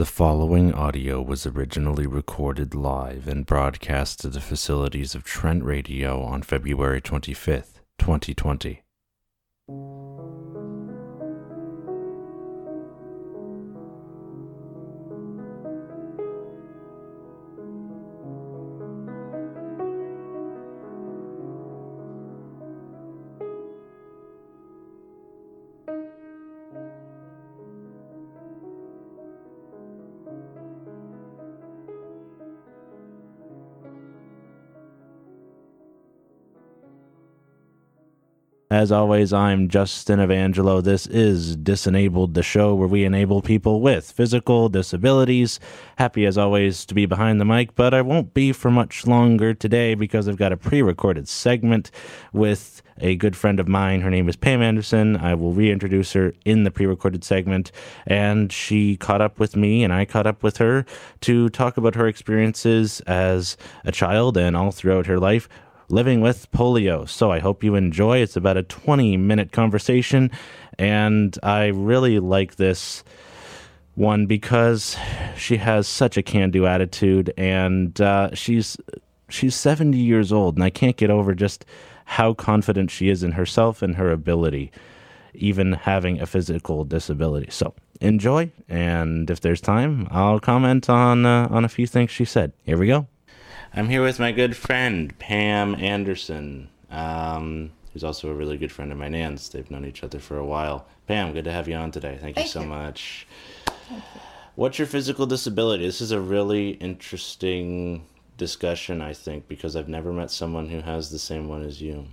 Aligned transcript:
The 0.00 0.06
following 0.06 0.72
audio 0.72 1.20
was 1.20 1.44
originally 1.44 2.06
recorded 2.06 2.74
live 2.74 3.28
and 3.28 3.44
broadcast 3.44 4.18
to 4.20 4.28
the 4.30 4.40
facilities 4.40 5.14
of 5.14 5.24
Trent 5.24 5.62
Radio 5.62 6.22
on 6.22 6.40
February 6.40 7.02
25th, 7.02 7.82
2020. 7.98 8.82
As 38.80 38.90
always, 38.90 39.30
I'm 39.30 39.68
Justin 39.68 40.20
Evangelo. 40.20 40.82
This 40.82 41.06
is 41.06 41.54
Disenabled, 41.54 42.32
the 42.32 42.42
show 42.42 42.74
where 42.74 42.88
we 42.88 43.04
enable 43.04 43.42
people 43.42 43.82
with 43.82 44.10
physical 44.10 44.70
disabilities. 44.70 45.60
Happy 45.98 46.24
as 46.24 46.38
always 46.38 46.86
to 46.86 46.94
be 46.94 47.04
behind 47.04 47.42
the 47.42 47.44
mic, 47.44 47.74
but 47.74 47.92
I 47.92 48.00
won't 48.00 48.32
be 48.32 48.52
for 48.52 48.70
much 48.70 49.06
longer 49.06 49.52
today 49.52 49.94
because 49.94 50.26
I've 50.26 50.38
got 50.38 50.50
a 50.50 50.56
pre 50.56 50.80
recorded 50.80 51.28
segment 51.28 51.90
with 52.32 52.80
a 52.96 53.16
good 53.16 53.36
friend 53.36 53.60
of 53.60 53.68
mine. 53.68 54.00
Her 54.00 54.08
name 54.08 54.30
is 54.30 54.36
Pam 54.36 54.62
Anderson. 54.62 55.14
I 55.18 55.34
will 55.34 55.52
reintroduce 55.52 56.14
her 56.14 56.32
in 56.46 56.64
the 56.64 56.70
pre 56.70 56.86
recorded 56.86 57.22
segment. 57.22 57.72
And 58.06 58.50
she 58.50 58.96
caught 58.96 59.20
up 59.20 59.38
with 59.38 59.56
me, 59.56 59.84
and 59.84 59.92
I 59.92 60.06
caught 60.06 60.26
up 60.26 60.42
with 60.42 60.56
her 60.56 60.86
to 61.20 61.50
talk 61.50 61.76
about 61.76 61.96
her 61.96 62.08
experiences 62.08 63.00
as 63.00 63.58
a 63.84 63.92
child 63.92 64.38
and 64.38 64.56
all 64.56 64.70
throughout 64.70 65.04
her 65.04 65.18
life 65.18 65.50
living 65.90 66.20
with 66.20 66.50
polio. 66.52 67.08
So 67.08 67.30
I 67.30 67.38
hope 67.40 67.64
you 67.64 67.74
enjoy. 67.74 68.18
It's 68.18 68.36
about 68.36 68.56
a 68.56 68.62
20 68.62 69.16
minute 69.16 69.52
conversation, 69.52 70.30
and 70.78 71.36
I 71.42 71.66
really 71.66 72.18
like 72.18 72.56
this 72.56 73.04
one 73.94 74.26
because 74.26 74.96
she 75.36 75.58
has 75.58 75.86
such 75.86 76.16
a 76.16 76.22
can 76.22 76.50
do 76.50 76.66
attitude, 76.66 77.32
and 77.36 78.00
uh, 78.00 78.34
she's 78.34 78.76
she's 79.28 79.54
70 79.54 79.98
years 79.98 80.32
old, 80.32 80.56
and 80.56 80.64
I 80.64 80.70
can't 80.70 80.96
get 80.96 81.10
over 81.10 81.34
just 81.34 81.64
how 82.04 82.34
confident 82.34 82.90
she 82.90 83.08
is 83.08 83.22
in 83.22 83.32
herself 83.32 83.82
and 83.82 83.96
her 83.96 84.10
ability, 84.10 84.72
even 85.34 85.72
having 85.72 86.20
a 86.20 86.26
physical 86.26 86.84
disability. 86.84 87.50
So 87.50 87.74
enjoy, 88.00 88.50
and 88.68 89.30
if 89.30 89.40
there's 89.40 89.60
time, 89.60 90.08
I'll 90.10 90.40
comment 90.40 90.88
on 90.88 91.26
uh, 91.26 91.48
on 91.50 91.64
a 91.64 91.68
few 91.68 91.86
things 91.86 92.10
she 92.10 92.24
said. 92.24 92.52
Here 92.64 92.78
we 92.78 92.86
go. 92.86 93.06
I'm 93.72 93.88
here 93.88 94.02
with 94.02 94.18
my 94.18 94.32
good 94.32 94.56
friend 94.56 95.16
Pam 95.20 95.76
Anderson, 95.76 96.68
um, 96.90 97.70
who's 97.92 98.02
also 98.02 98.28
a 98.28 98.34
really 98.34 98.58
good 98.58 98.72
friend 98.72 98.90
of 98.90 98.98
my 98.98 99.08
Nan's. 99.08 99.48
They've 99.48 99.70
known 99.70 99.84
each 99.84 100.02
other 100.02 100.18
for 100.18 100.38
a 100.38 100.44
while. 100.44 100.86
Pam, 101.06 101.32
good 101.32 101.44
to 101.44 101.52
have 101.52 101.68
you 101.68 101.76
on 101.76 101.92
today. 101.92 102.18
Thank, 102.20 102.34
Thank 102.34 102.46
you 102.48 102.50
so 102.50 102.62
you. 102.62 102.66
much. 102.66 103.28
What's 104.56 104.78
your 104.78 104.88
physical 104.88 105.24
disability? 105.24 105.86
This 105.86 106.00
is 106.00 106.10
a 106.10 106.20
really 106.20 106.70
interesting 106.70 108.04
discussion, 108.36 109.00
I 109.00 109.12
think, 109.12 109.46
because 109.46 109.76
I've 109.76 109.88
never 109.88 110.12
met 110.12 110.32
someone 110.32 110.68
who 110.68 110.80
has 110.80 111.10
the 111.10 111.18
same 111.20 111.46
one 111.46 111.62
as 111.62 111.80
you. 111.80 112.06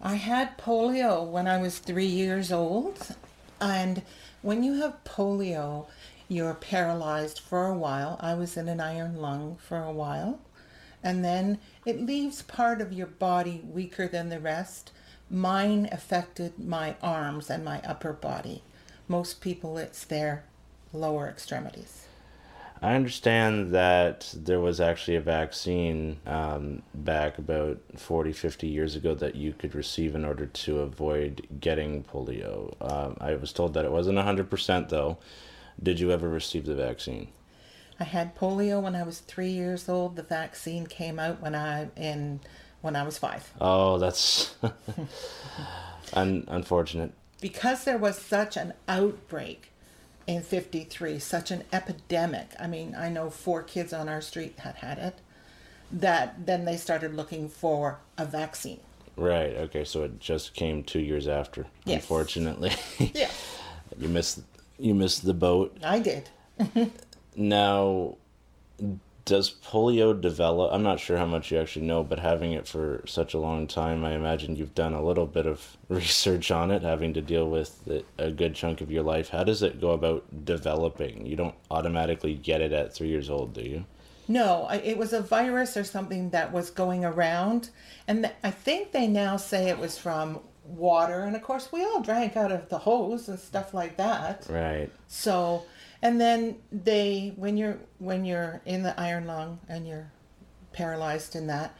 I 0.00 0.14
had 0.14 0.58
polio 0.58 1.26
when 1.28 1.48
I 1.48 1.58
was 1.60 1.80
three 1.80 2.06
years 2.06 2.52
old. 2.52 3.16
And 3.60 4.02
when 4.42 4.62
you 4.62 4.74
have 4.74 5.02
polio, 5.04 5.86
you're 6.28 6.54
paralyzed 6.54 7.40
for 7.40 7.66
a 7.66 7.74
while. 7.74 8.16
I 8.20 8.34
was 8.34 8.56
in 8.56 8.68
an 8.68 8.80
iron 8.80 9.16
lung 9.16 9.58
for 9.60 9.82
a 9.82 9.92
while. 9.92 10.38
And 11.02 11.24
then 11.24 11.58
it 11.84 12.00
leaves 12.00 12.42
part 12.42 12.80
of 12.80 12.92
your 12.92 13.06
body 13.06 13.62
weaker 13.64 14.06
than 14.06 14.28
the 14.28 14.40
rest. 14.40 14.92
Mine 15.28 15.88
affected 15.90 16.58
my 16.58 16.96
arms 17.02 17.50
and 17.50 17.64
my 17.64 17.80
upper 17.80 18.12
body. 18.12 18.62
Most 19.08 19.40
people, 19.40 19.78
it's 19.78 20.04
their 20.04 20.44
lower 20.92 21.28
extremities. 21.28 22.06
I 22.82 22.96
understand 22.96 23.72
that 23.72 24.34
there 24.36 24.58
was 24.58 24.80
actually 24.80 25.16
a 25.16 25.20
vaccine 25.20 26.18
um, 26.26 26.82
back 26.92 27.38
about 27.38 27.78
40, 27.96 28.32
50 28.32 28.66
years 28.66 28.96
ago 28.96 29.14
that 29.14 29.36
you 29.36 29.52
could 29.52 29.76
receive 29.76 30.16
in 30.16 30.24
order 30.24 30.46
to 30.46 30.80
avoid 30.80 31.46
getting 31.60 32.02
polio. 32.02 32.74
Um, 32.80 33.16
I 33.20 33.36
was 33.36 33.52
told 33.52 33.74
that 33.74 33.84
it 33.84 33.92
wasn't 33.92 34.18
100% 34.18 34.88
though. 34.88 35.18
Did 35.80 36.00
you 36.00 36.10
ever 36.10 36.28
receive 36.28 36.66
the 36.66 36.74
vaccine? 36.74 37.28
I 38.00 38.04
had 38.04 38.34
polio 38.36 38.80
when 38.82 38.94
I 38.96 39.02
was 39.02 39.20
three 39.20 39.50
years 39.50 39.88
old. 39.88 40.16
The 40.16 40.22
vaccine 40.22 40.86
came 40.86 41.18
out 41.18 41.40
when 41.40 41.54
I 41.54 41.88
in 41.96 42.40
when 42.80 42.96
I 42.96 43.02
was 43.04 43.18
five. 43.18 43.52
Oh, 43.60 43.98
that's 43.98 44.54
un- 46.14 46.44
unfortunate. 46.48 47.12
because 47.40 47.84
there 47.84 47.98
was 47.98 48.18
such 48.18 48.56
an 48.56 48.72
outbreak 48.88 49.68
in 50.26 50.40
53 50.42 51.18
such 51.18 51.50
an 51.50 51.64
epidemic 51.72 52.46
i 52.60 52.66
mean 52.68 52.94
i 52.96 53.08
know 53.08 53.28
four 53.28 53.60
kids 53.60 53.92
on 53.92 54.08
our 54.08 54.20
street 54.20 54.56
had 54.60 54.76
had 54.76 54.96
it 54.96 55.16
that 55.90 56.46
then 56.46 56.64
they 56.64 56.76
started 56.76 57.12
looking 57.12 57.48
for 57.48 57.98
a 58.16 58.24
vaccine 58.24 58.78
Right. 59.14 59.54
Okay. 59.56 59.84
So 59.84 60.04
it 60.04 60.20
just 60.20 60.54
came 60.54 60.82
two 60.84 60.98
years 61.00 61.28
after. 61.28 61.66
Yes. 61.84 62.00
Unfortunately, 62.00 62.72
yeah 63.14 63.28
you 63.98 64.08
missed 64.08 64.40
you 64.78 64.94
missed 64.94 65.22
the 65.26 65.34
boat. 65.34 65.76
i 65.84 65.98
did 65.98 66.30
Now, 67.36 68.16
does 69.24 69.50
polio 69.50 70.18
develop? 70.20 70.72
I'm 70.72 70.82
not 70.82 71.00
sure 71.00 71.16
how 71.16 71.26
much 71.26 71.50
you 71.50 71.58
actually 71.58 71.86
know, 71.86 72.02
but 72.02 72.18
having 72.18 72.52
it 72.52 72.66
for 72.66 73.02
such 73.06 73.34
a 73.34 73.38
long 73.38 73.66
time, 73.66 74.04
I 74.04 74.12
imagine 74.14 74.56
you've 74.56 74.74
done 74.74 74.94
a 74.94 75.02
little 75.02 75.26
bit 75.26 75.46
of 75.46 75.76
research 75.88 76.50
on 76.50 76.70
it, 76.70 76.82
having 76.82 77.14
to 77.14 77.20
deal 77.20 77.48
with 77.48 77.86
it 77.88 78.04
a 78.18 78.30
good 78.30 78.54
chunk 78.54 78.80
of 78.80 78.90
your 78.90 79.02
life. 79.02 79.28
How 79.28 79.44
does 79.44 79.62
it 79.62 79.80
go 79.80 79.90
about 79.90 80.44
developing? 80.44 81.26
You 81.26 81.36
don't 81.36 81.54
automatically 81.70 82.34
get 82.34 82.60
it 82.60 82.72
at 82.72 82.94
three 82.94 83.08
years 83.08 83.30
old, 83.30 83.54
do 83.54 83.62
you? 83.62 83.84
no 84.28 84.68
it 84.70 84.96
was 84.96 85.12
a 85.12 85.20
virus 85.20 85.76
or 85.76 85.82
something 85.84 86.30
that 86.30 86.52
was 86.52 86.70
going 86.70 87.04
around 87.04 87.70
and 88.06 88.30
i 88.44 88.50
think 88.50 88.92
they 88.92 89.06
now 89.06 89.36
say 89.36 89.68
it 89.68 89.78
was 89.78 89.98
from 89.98 90.38
water 90.64 91.24
and 91.24 91.34
of 91.34 91.42
course 91.42 91.72
we 91.72 91.82
all 91.82 92.00
drank 92.00 92.36
out 92.36 92.52
of 92.52 92.68
the 92.68 92.78
hose 92.78 93.28
and 93.28 93.38
stuff 93.38 93.74
like 93.74 93.96
that 93.96 94.46
Right. 94.48 94.90
So, 95.08 95.64
and 96.02 96.20
then 96.20 96.56
they, 96.72 97.32
when 97.36 97.56
you're 97.56 97.78
when 97.98 98.24
you're 98.24 98.60
in 98.66 98.82
the 98.82 98.98
iron 99.00 99.26
lung 99.26 99.60
and 99.68 99.86
you're 99.86 100.10
paralyzed 100.72 101.36
in 101.36 101.46
that, 101.46 101.76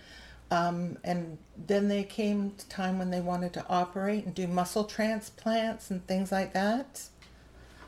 um, 0.50 0.96
and 1.02 1.38
then 1.66 1.88
they 1.88 2.04
came 2.04 2.52
to 2.52 2.68
time 2.68 2.98
when 2.98 3.10
they 3.10 3.20
wanted 3.20 3.52
to 3.54 3.66
operate 3.68 4.24
and 4.24 4.34
do 4.34 4.46
muscle 4.46 4.84
transplants 4.84 5.90
and 5.90 6.06
things 6.06 6.30
like 6.30 6.52
that. 6.52 7.02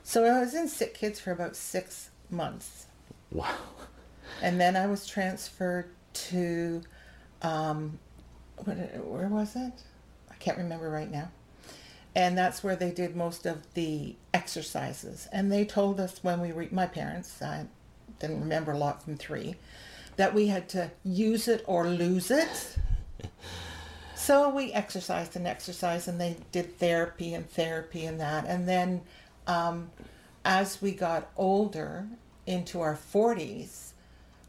So 0.02 0.24
I 0.24 0.40
was 0.40 0.54
in 0.54 0.68
sick 0.68 0.94
kids 0.94 1.20
for 1.20 1.30
about 1.32 1.56
six 1.56 2.10
months, 2.30 2.86
Wow. 3.30 3.54
and 4.42 4.60
then 4.60 4.76
I 4.76 4.86
was 4.86 5.06
transferred 5.06 5.88
to, 6.14 6.82
um, 7.42 7.98
what, 8.58 8.74
where 9.04 9.28
was 9.28 9.56
it? 9.56 9.72
I 10.30 10.34
can't 10.40 10.58
remember 10.58 10.90
right 10.90 11.10
now 11.10 11.30
and 12.14 12.38
that's 12.38 12.62
where 12.62 12.76
they 12.76 12.91
did 12.91 13.16
most 13.16 13.44
of 13.44 13.75
the 13.75 14.14
exercises. 14.32 15.28
And 15.32 15.50
they 15.50 15.64
told 15.64 15.98
us 15.98 16.22
when 16.22 16.41
we 16.41 16.52
were, 16.52 16.66
my 16.70 16.86
parents, 16.86 17.42
I 17.42 17.66
didn't 18.20 18.41
remember 18.41 18.72
a 18.72 18.78
lot 18.78 19.02
from 19.02 19.16
three, 19.16 19.56
that 20.16 20.32
we 20.32 20.47
had 20.47 20.69
to 20.70 20.92
use 21.02 21.48
it 21.48 21.64
or 21.66 21.88
lose 21.88 22.30
it. 22.30 22.76
so 24.14 24.48
we 24.48 24.72
exercised 24.72 25.34
and 25.34 25.47
exercised, 25.47 26.06
and 26.06 26.20
they 26.20 26.36
did 26.52 26.78
therapy 26.78 27.34
and 27.34 27.50
therapy 27.50 28.04
and 28.04 28.20
that. 28.20 28.44
And 28.46 28.69
then 28.69 29.02
um, 29.48 29.91
as 30.44 30.81
we 30.81 30.92
got 30.92 31.31
older 31.36 32.06
into 32.46 32.81
our 32.81 32.96
40s, 32.96 33.93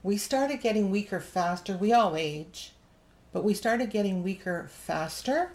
we 0.03 0.17
started 0.17 0.61
getting 0.61 0.91
weaker 0.91 1.19
faster. 1.19 1.75
We 1.75 1.93
all 1.93 2.15
age, 2.15 2.73
but 3.33 3.43
we 3.43 3.55
started 3.55 3.89
getting 3.89 4.21
weaker 4.21 4.67
faster 4.69 5.51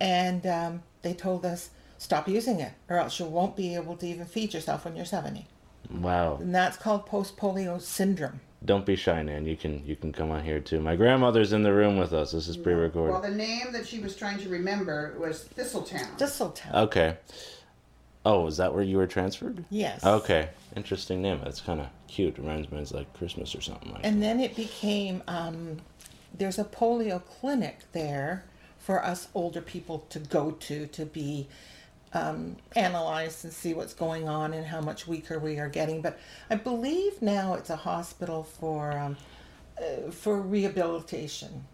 and 0.00 0.46
um, 0.46 0.82
they 1.02 1.14
told 1.14 1.44
us 1.44 1.70
stop 1.98 2.28
using 2.28 2.60
it 2.60 2.72
or 2.88 2.96
else 2.98 3.18
you 3.18 3.26
won't 3.26 3.56
be 3.56 3.74
able 3.74 3.96
to 3.96 4.06
even 4.06 4.26
feed 4.26 4.54
yourself 4.54 4.84
when 4.84 4.94
you're 4.96 5.04
70 5.04 5.46
Wow. 5.90 6.38
and 6.40 6.54
that's 6.54 6.76
called 6.76 7.06
post-polio 7.06 7.80
syndrome 7.80 8.40
Don't 8.64 8.84
be 8.84 8.96
shy, 8.96 9.22
Nan. 9.22 9.46
You 9.46 9.56
can 9.56 9.84
you 9.86 9.94
can 9.96 10.12
come 10.12 10.30
on 10.32 10.42
here 10.42 10.58
too. 10.60 10.80
My 10.80 10.96
grandmother's 10.96 11.52
in 11.52 11.62
the 11.62 11.72
room 11.72 11.96
with 11.96 12.12
us. 12.12 12.32
This 12.32 12.48
is 12.48 12.56
pre-recorded. 12.56 13.12
Well, 13.12 13.22
the 13.22 13.30
name 13.30 13.70
that 13.72 13.86
she 13.86 14.00
was 14.00 14.16
trying 14.16 14.38
to 14.40 14.48
remember 14.48 15.14
was 15.18 15.48
Thistletown. 15.56 16.18
Thistletown. 16.18 16.74
Okay. 16.86 17.16
Oh, 18.26 18.46
is 18.48 18.56
that 18.56 18.74
where 18.74 18.82
you 18.82 18.96
were 18.96 19.06
transferred? 19.06 19.64
yes 19.70 20.04
Okay. 20.04 20.48
Interesting 20.76 21.22
name. 21.22 21.40
That's 21.44 21.60
kind 21.60 21.80
of 21.80 21.86
cute. 22.08 22.36
Reminds 22.36 22.70
me 22.70 22.80
of 22.80 22.90
like 22.92 23.12
Christmas 23.14 23.54
or 23.54 23.60
something 23.60 23.92
like. 23.92 24.00
and 24.04 24.20
then 24.22 24.40
it 24.40 24.56
became 24.56 25.22
um, 25.28 25.78
there's 26.36 26.58
a 26.58 26.64
polio 26.64 27.22
clinic 27.24 27.78
there 27.92 28.44
for 28.88 29.04
us 29.04 29.28
older 29.34 29.60
people 29.60 29.98
to 30.08 30.18
go 30.18 30.50
to 30.52 30.86
to 30.86 31.04
be 31.04 31.46
um, 32.14 32.56
analyzed 32.74 33.44
and 33.44 33.52
see 33.52 33.74
what's 33.74 33.92
going 33.92 34.26
on 34.30 34.54
and 34.54 34.64
how 34.64 34.80
much 34.80 35.06
weaker 35.06 35.38
we 35.38 35.58
are 35.58 35.68
getting. 35.68 36.00
But 36.00 36.18
I 36.48 36.54
believe 36.54 37.20
now 37.20 37.52
it's 37.52 37.68
a 37.68 37.76
hospital 37.76 38.44
for 38.44 38.96
um, 38.96 39.18
uh, 39.78 40.10
for 40.10 40.40
rehabilitation. 40.40 41.66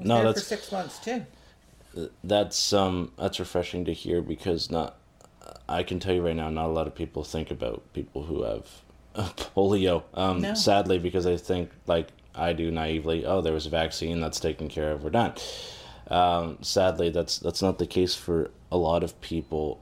No, 0.00 0.16
that's- 0.24 0.36
for 0.42 0.48
six 0.56 0.72
months 0.72 0.98
too. 0.98 1.26
That's 2.24 2.72
um 2.72 3.12
that's 3.18 3.38
refreshing 3.38 3.84
to 3.84 3.92
hear 3.92 4.22
because 4.22 4.70
not 4.70 4.96
I 5.68 5.82
can 5.82 6.00
tell 6.00 6.14
you 6.14 6.22
right 6.24 6.36
now 6.36 6.48
not 6.48 6.66
a 6.66 6.72
lot 6.72 6.86
of 6.86 6.94
people 6.94 7.24
think 7.24 7.50
about 7.50 7.82
people 7.92 8.22
who 8.22 8.42
have 8.42 8.66
polio. 9.54 10.02
Um 10.14 10.40
No. 10.40 10.54
sadly 10.54 10.98
because 10.98 11.24
they 11.26 11.36
think 11.36 11.70
like 11.86 12.08
I 12.34 12.54
do 12.54 12.70
naively, 12.70 13.26
oh 13.26 13.42
there 13.42 13.52
was 13.52 13.66
a 13.66 13.70
vaccine 13.70 14.18
that's 14.22 14.40
taken 14.40 14.68
care 14.68 14.92
of, 14.92 15.04
we're 15.04 15.10
done. 15.10 15.34
Um 16.08 16.58
sadly 16.62 17.10
that's 17.10 17.38
that's 17.38 17.62
not 17.62 17.78
the 17.78 17.86
case 17.86 18.14
for 18.14 18.50
a 18.70 18.76
lot 18.76 19.02
of 19.02 19.20
people. 19.20 19.80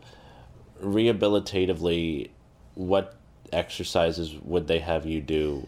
Rehabilitatively 0.82 2.30
what 2.74 3.16
exercises 3.52 4.34
would 4.42 4.66
they 4.66 4.80
have 4.80 5.06
you 5.06 5.20
do 5.20 5.66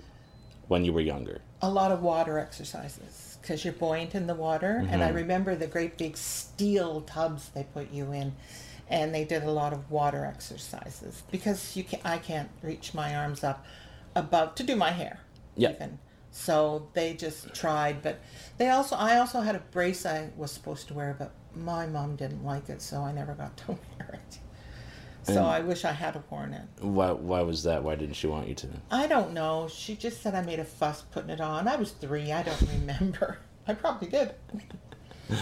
when 0.69 0.85
you 0.85 0.93
were 0.93 1.01
younger? 1.01 1.41
a 1.63 1.71
lot 1.71 1.91
of 1.91 2.03
water 2.03 2.39
exercises 2.39 3.39
because 3.41 3.65
you're 3.65 3.75
buoyant 3.75 4.15
in 4.15 4.27
the 4.27 4.35
water. 4.35 4.85
And 4.89 5.03
I 5.03 5.11
remember 5.11 5.55
the 5.55 5.67
great 5.67 5.97
big 5.97 6.17
steel 6.17 7.03
tubs 7.03 7.51
they 7.51 7.65
put 7.65 7.93
you 7.93 8.13
in, 8.13 8.35
and 8.89 9.15
they 9.15 9.25
did 9.25 9.43
a 9.45 9.51
lot 9.51 9.73
of 9.73 9.91
water 9.91 10.25
exercises 10.25 11.23
because 11.31 11.77
you 11.77 11.85
can 11.85 12.01
I 12.05 12.19
can't 12.19 12.51
reach 12.63 12.93
my 12.93 13.15
arms 13.15 13.45
up 13.45 13.65
above 14.15 14.55
to 14.57 14.63
do 14.63 14.77
my 14.77 14.91
hair. 14.91 15.21
Yeah. 15.57 15.73
Even. 15.73 15.99
So 16.39 16.89
they 16.93 17.15
just 17.15 17.55
tried, 17.55 18.03
but 18.03 18.21
they 18.59 18.69
also 18.69 18.95
I 18.95 19.19
also 19.19 19.41
had 19.41 19.55
a 19.55 19.59
brace 19.73 20.05
I 20.05 20.29
was 20.37 20.53
supposed 20.53 20.87
to 20.89 20.95
wear, 20.95 21.17
but 21.19 21.33
my 21.57 21.87
mom 21.87 22.15
didn't 22.15 22.45
like 22.45 22.69
it, 22.69 22.83
so 22.83 23.01
I 23.01 23.11
never 23.11 23.33
got 23.33 23.57
to 23.57 23.67
wear 23.99 24.11
it. 24.13 24.39
So 25.23 25.39
And- 25.39 25.47
I 25.47 25.61
wish 25.61 25.87
I 25.87 25.93
had 25.93 26.23
worn 26.31 26.53
it. 26.53 26.67
Why 26.81 27.13
why 27.13 27.41
was 27.41 27.63
that? 27.63 27.83
Why 27.83 27.95
didn't 27.95 28.17
she 28.17 28.27
want 28.27 28.49
you 28.49 28.55
to? 28.57 28.69
I 28.91 29.07
don't 29.07 29.33
know. 29.33 29.69
She 29.69 29.97
just 29.97 30.21
said 30.23 30.35
I 30.35 30.43
made 30.43 30.61
a 30.61 30.65
fuss 30.65 31.03
putting 31.11 31.31
it 31.31 31.41
on. 31.41 31.67
I 31.67 31.77
was 31.77 31.93
three. 31.93 32.31
I 32.31 32.43
don't 32.43 32.61
remember. 32.61 33.39
I 33.67 33.73
probably 33.73 34.09
did. 34.09 34.35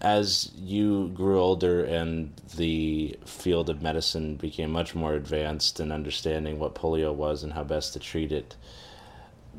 as 0.00 0.52
you 0.56 1.08
grew 1.08 1.38
older 1.38 1.84
and 1.84 2.32
the 2.56 3.18
field 3.26 3.68
of 3.68 3.82
medicine 3.82 4.36
became 4.36 4.70
much 4.70 4.94
more 4.94 5.14
advanced 5.14 5.78
in 5.80 5.92
understanding 5.92 6.58
what 6.60 6.74
polio 6.74 7.12
was 7.12 7.42
and 7.42 7.52
how 7.52 7.64
best 7.64 7.92
to 7.92 7.98
treat 7.98 8.32
it, 8.32 8.56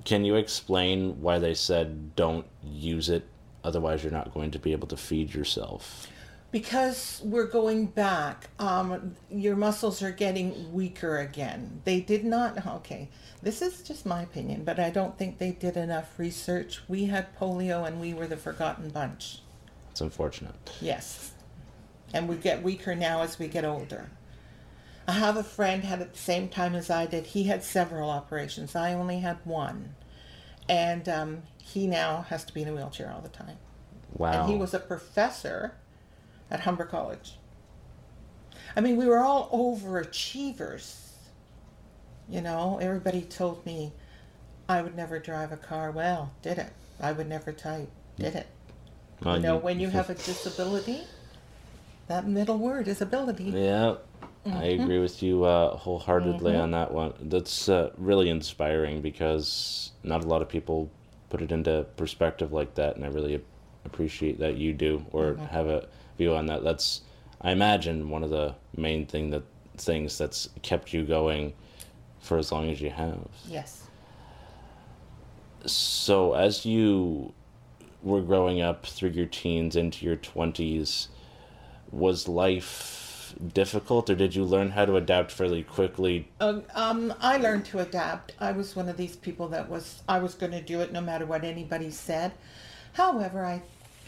can 0.05 0.25
you 0.25 0.35
explain 0.35 1.21
why 1.21 1.39
they 1.39 1.53
said 1.53 2.15
don't 2.15 2.45
use 2.63 3.09
it? 3.09 3.27
Otherwise, 3.63 4.03
you're 4.03 4.11
not 4.11 4.33
going 4.33 4.51
to 4.51 4.59
be 4.59 4.71
able 4.71 4.87
to 4.87 4.97
feed 4.97 5.33
yourself. 5.33 6.07
Because 6.51 7.21
we're 7.23 7.47
going 7.47 7.85
back, 7.85 8.49
um, 8.59 9.15
your 9.29 9.55
muscles 9.55 10.01
are 10.01 10.11
getting 10.11 10.73
weaker 10.73 11.19
again. 11.19 11.81
They 11.85 12.01
did 12.01 12.25
not, 12.25 12.65
okay, 12.65 13.07
this 13.41 13.61
is 13.61 13.81
just 13.83 14.05
my 14.05 14.23
opinion, 14.23 14.65
but 14.65 14.77
I 14.77 14.89
don't 14.89 15.17
think 15.17 15.37
they 15.37 15.51
did 15.51 15.77
enough 15.77 16.19
research. 16.19 16.81
We 16.89 17.05
had 17.05 17.37
polio 17.37 17.87
and 17.87 18.01
we 18.01 18.13
were 18.13 18.27
the 18.27 18.35
forgotten 18.35 18.89
bunch. 18.89 19.39
It's 19.91 20.01
unfortunate. 20.01 20.55
Yes. 20.81 21.31
And 22.13 22.27
we 22.27 22.35
get 22.35 22.61
weaker 22.61 22.95
now 22.95 23.21
as 23.21 23.39
we 23.39 23.47
get 23.47 23.63
older. 23.63 24.09
I 25.07 25.13
have 25.13 25.35
a 25.35 25.43
friend 25.43 25.83
had 25.83 26.01
at 26.01 26.13
the 26.13 26.19
same 26.19 26.47
time 26.47 26.75
as 26.75 26.89
I 26.89 27.05
did. 27.05 27.27
He 27.27 27.43
had 27.43 27.63
several 27.63 28.09
operations. 28.09 28.75
I 28.75 28.93
only 28.93 29.19
had 29.19 29.37
one. 29.43 29.95
And 30.69 31.09
um, 31.09 31.43
he 31.57 31.87
now 31.87 32.25
has 32.29 32.43
to 32.45 32.53
be 32.53 32.61
in 32.61 32.67
a 32.67 32.73
wheelchair 32.73 33.11
all 33.13 33.21
the 33.21 33.29
time. 33.29 33.57
Wow. 34.13 34.31
And 34.31 34.51
he 34.51 34.57
was 34.57 34.73
a 34.73 34.79
professor 34.79 35.75
at 36.49 36.61
Humber 36.61 36.85
College. 36.85 37.37
I 38.75 38.81
mean, 38.81 38.97
we 38.97 39.05
were 39.05 39.19
all 39.19 39.49
overachievers. 39.49 40.97
You 42.29 42.41
know, 42.41 42.79
everybody 42.81 43.21
told 43.21 43.65
me 43.65 43.91
I 44.69 44.81
would 44.81 44.95
never 44.95 45.19
drive 45.19 45.51
a 45.51 45.57
car. 45.57 45.91
Well, 45.91 46.31
did 46.41 46.57
it. 46.57 46.71
I 46.99 47.11
would 47.11 47.27
never 47.27 47.51
type. 47.51 47.89
Did 48.17 48.35
it. 48.35 48.47
Well, 49.23 49.37
you 49.37 49.43
know, 49.43 49.57
when 49.57 49.79
you 49.79 49.89
have 49.89 50.09
a 50.09 50.13
disability, 50.13 51.01
that 52.07 52.27
middle 52.27 52.57
word 52.57 52.87
is 52.87 53.01
ability. 53.01 53.45
Yeah, 53.45 53.95
I 54.45 54.49
Mm-hmm. 54.49 54.81
agree 54.83 54.99
with 54.99 55.21
you 55.23 55.43
uh, 55.43 55.75
wholeheartedly 55.77 56.55
on 56.55 56.71
that 56.71 56.91
one. 56.91 57.13
That's 57.21 57.69
uh, 57.69 57.91
really 57.97 58.29
inspiring 58.29 59.01
because 59.01 59.91
not 60.03 60.23
a 60.23 60.27
lot 60.27 60.41
of 60.41 60.49
people 60.49 60.89
put 61.29 61.41
it 61.41 61.51
into 61.51 61.85
perspective 61.95 62.51
like 62.51 62.75
that, 62.75 62.95
and 62.95 63.05
I 63.05 63.09
really 63.09 63.41
appreciate 63.85 64.39
that 64.39 64.57
you 64.57 64.73
do 64.73 65.05
or 65.11 65.33
Mm-hmm. 65.33 65.45
have 65.45 65.67
a 65.67 65.87
view 66.17 66.33
on 66.35 66.47
that. 66.47 66.63
That's, 66.63 67.01
I 67.41 67.51
imagine, 67.51 68.09
one 68.09 68.23
of 68.23 68.29
the 68.31 68.55
main 68.75 69.05
thing 69.05 69.29
that 69.31 69.43
things 69.77 70.17
that's 70.17 70.49
kept 70.63 70.91
you 70.93 71.03
going 71.03 71.53
for 72.19 72.37
as 72.37 72.51
long 72.51 72.69
as 72.69 72.81
you 72.81 72.89
have. 72.89 73.27
Yes. 73.47 73.83
So 75.65 76.33
as 76.33 76.65
you 76.65 77.33
were 78.01 78.21
growing 78.21 78.61
up 78.61 78.85
through 78.85 79.11
your 79.11 79.27
teens 79.27 79.75
into 79.75 80.05
your 80.05 80.15
20s, 80.17 81.07
was 81.91 82.27
life 82.27 83.10
difficult 83.31 84.09
or 84.09 84.15
did 84.15 84.35
you 84.35 84.43
learn 84.43 84.71
how 84.71 84.85
to 84.85 84.95
adapt 84.95 85.31
fairly 85.31 85.63
quickly? 85.63 86.29
Um, 86.39 86.63
um, 86.73 87.13
I 87.19 87.37
learned 87.37 87.65
to 87.65 87.79
adapt. 87.79 88.33
I 88.39 88.51
was 88.51 88.75
one 88.75 88.89
of 88.89 88.97
these 88.97 89.15
people 89.15 89.47
that 89.49 89.69
was 89.69 90.03
I 90.07 90.19
was 90.19 90.35
going 90.35 90.51
to 90.51 90.61
do 90.61 90.81
it 90.81 90.91
no 90.91 91.01
matter 91.01 91.25
what 91.25 91.43
anybody 91.43 91.91
said. 91.91 92.33
However, 92.93 93.45
I 93.45 93.61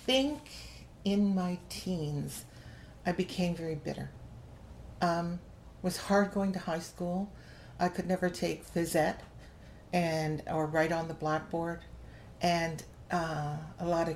think 0.05 0.39
in 1.05 1.35
my 1.35 1.59
teens, 1.69 2.45
I 3.05 3.11
became 3.11 3.55
very 3.55 3.75
bitter. 3.75 4.11
Um, 5.01 5.39
was 5.81 5.97
hard 5.97 6.33
going 6.33 6.53
to 6.53 6.59
high 6.59 6.79
school. 6.79 7.31
I 7.79 7.89
could 7.89 8.07
never 8.07 8.29
take 8.29 8.65
phys 8.73 8.95
ed 8.95 9.17
and 9.91 10.41
or 10.47 10.65
write 10.65 10.91
on 10.91 11.07
the 11.07 11.13
blackboard, 11.13 11.81
and 12.41 12.83
uh, 13.11 13.57
a 13.79 13.85
lot 13.85 14.09
of 14.09 14.15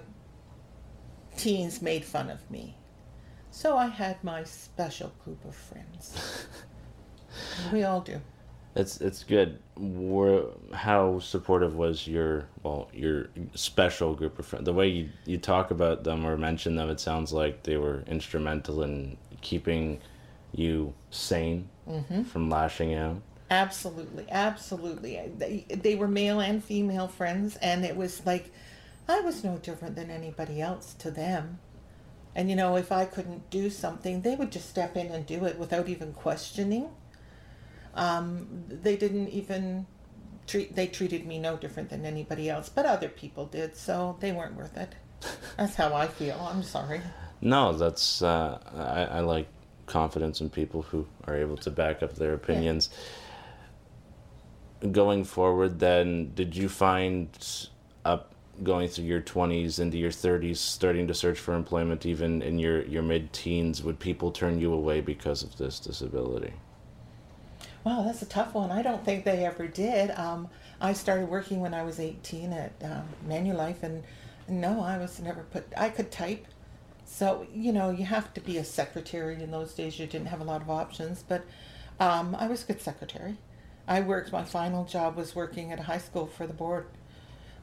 teens 1.38 1.82
made 1.82 2.04
fun 2.04 2.30
of 2.30 2.50
me. 2.50 2.76
So 3.58 3.76
I 3.76 3.88
had 3.88 4.24
my 4.24 4.44
special 4.44 5.12
group 5.26 5.44
of 5.44 5.56
friends. 5.56 6.46
we 7.74 7.84
all 7.84 8.02
do. 8.02 8.22
It's 8.76 9.02
it's 9.02 9.24
good. 9.24 9.58
Were, 9.76 10.52
how 10.74 11.18
supportive 11.18 11.76
was 11.76 12.06
your 12.06 12.46
well 12.62 12.88
your 12.94 13.30
special 13.56 14.14
group 14.14 14.38
of 14.38 14.46
friends? 14.46 14.66
The 14.66 14.74
way 14.74 14.90
you, 14.90 15.10
you 15.26 15.40
talk 15.40 15.72
about 15.72 16.04
them 16.04 16.24
or 16.24 16.38
mention 16.38 16.76
them, 16.76 16.92
it 16.92 17.00
sounds 17.00 17.34
like 17.34 17.64
they 17.64 17.78
were 17.78 18.04
instrumental 18.06 18.84
in 18.84 19.18
keeping 19.42 20.02
you 20.52 20.94
sane 21.10 21.68
mm-hmm. 21.90 22.26
from 22.26 22.52
lashing 22.52 22.94
out. 22.94 23.24
Absolutely, 23.50 24.28
absolutely. 24.30 25.32
They, 25.36 25.66
they 25.68 25.96
were 25.96 26.08
male 26.08 26.42
and 26.42 26.64
female 26.64 27.08
friends, 27.08 27.56
and 27.56 27.84
it 27.84 27.98
was 27.98 28.24
like 28.24 28.52
I 29.10 29.22
was 29.22 29.44
no 29.44 29.58
different 29.58 29.96
than 29.96 30.12
anybody 30.12 30.62
else 30.62 30.94
to 31.00 31.10
them. 31.10 31.58
And 32.38 32.52
you 32.52 32.56
know, 32.56 32.76
if 32.76 32.92
I 32.92 33.06
couldn't 33.06 33.50
do 33.50 33.72
something, 33.72 34.22
they 34.22 34.36
would 34.36 34.52
just 34.52 34.70
step 34.70 34.96
in 34.96 35.08
and 35.08 35.26
do 35.26 35.44
it 35.46 35.58
without 35.58 35.90
even 35.90 36.14
questioning. 36.14 36.90
Um, 37.96 38.64
they 38.70 38.96
didn't 38.96 39.30
even 39.30 39.88
treat. 40.46 40.76
They 40.76 40.86
treated 40.86 41.26
me 41.26 41.40
no 41.40 41.58
different 41.58 41.90
than 41.90 42.06
anybody 42.06 42.48
else, 42.48 42.70
but 42.70 42.86
other 42.86 43.10
people 43.10 43.48
did, 43.48 43.76
so 43.76 44.18
they 44.20 44.32
weren't 44.32 44.56
worth 44.56 44.78
it. 44.78 44.94
That's 45.58 45.74
how 45.74 45.96
I 45.96 46.06
feel. 46.06 46.40
I'm 46.40 46.62
sorry. 46.62 47.02
No, 47.42 47.74
that's 47.74 48.24
uh, 48.24 48.60
I, 48.76 49.18
I 49.18 49.20
like 49.20 49.48
confidence 49.86 50.42
in 50.42 50.50
people 50.50 50.82
who 50.82 51.08
are 51.26 51.36
able 51.36 51.58
to 51.58 51.70
back 51.70 52.02
up 52.02 52.16
their 52.16 52.34
opinions. 52.34 52.90
Going 54.92 55.24
forward, 55.24 55.80
then, 55.80 56.34
did 56.34 56.56
you 56.56 56.68
find 56.68 57.30
up 58.06 58.34
going 58.64 58.90
through 58.90 59.06
your 59.06 59.22
twenties 59.22 59.80
into 59.80 59.98
your 59.98 60.12
thirties, 60.12 60.60
starting 60.60 61.08
to 61.08 61.14
search 61.14 61.40
for 61.40 61.54
employment, 61.54 62.06
even 62.06 62.42
in 62.42 62.60
your 62.60 62.84
your 62.84 63.04
mid 63.04 63.34
teens? 63.34 63.84
Would 63.84 64.00
people 64.00 64.32
turn 64.32 64.60
you 64.60 64.74
away 64.74 65.02
because 65.02 65.44
of 65.44 65.58
this 65.58 65.80
disability? 65.80 66.54
Wow, 67.84 68.04
that's 68.04 68.22
a 68.22 68.26
tough 68.26 68.54
one. 68.54 68.72
I 68.72 68.82
don't 68.82 69.06
think 69.06 69.24
they 69.24 69.46
ever 69.46 69.66
did. 69.66 70.12
Um, 70.12 70.50
I 70.82 70.94
started 70.94 71.30
working 71.30 71.62
when 71.62 71.74
I 71.74 71.84
was 71.84 72.02
18 72.02 72.52
at 72.52 72.74
um, 72.84 73.08
Manulife, 73.26 73.82
and 73.82 74.04
no, 74.50 74.82
I 74.82 74.98
was 74.98 75.22
never 75.22 75.44
put. 75.44 75.66
I 75.78 75.90
could 75.90 76.12
type, 76.12 76.46
so 77.06 77.48
you 77.54 77.72
know, 77.72 77.90
you 77.90 78.06
have 78.06 78.34
to 78.34 78.42
be 78.42 78.58
a 78.58 78.64
secretary. 78.64 79.42
In 79.42 79.52
those 79.52 79.74
days, 79.74 80.00
you 80.00 80.06
didn't 80.06 80.28
have 80.28 80.42
a 80.42 80.44
lot 80.44 80.62
of 80.62 80.70
options, 80.70 81.24
but 81.26 81.46
um, 82.00 82.36
I 82.36 82.48
was 82.48 82.64
a 82.64 82.68
good 82.68 82.82
secretary. 82.82 83.38
I 83.88 84.02
worked. 84.02 84.32
My 84.34 84.44
final 84.44 84.84
job 84.84 85.16
was 85.16 85.34
working 85.34 85.72
at 85.72 85.80
a 85.80 85.84
high 85.84 85.98
school 85.98 86.28
for 86.28 86.46
the 86.46 86.54
board 86.54 86.88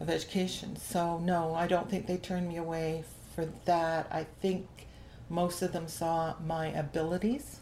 of 0.00 0.10
education. 0.10 0.76
So 0.76 1.18
no, 1.18 1.54
I 1.54 1.66
don't 1.66 1.88
think 1.88 2.06
they 2.06 2.16
turned 2.16 2.48
me 2.48 2.56
away 2.56 3.04
for 3.34 3.46
that. 3.64 4.08
I 4.10 4.26
think 4.40 4.66
most 5.28 5.62
of 5.62 5.72
them 5.72 5.88
saw 5.88 6.34
my 6.44 6.68
abilities. 6.68 7.60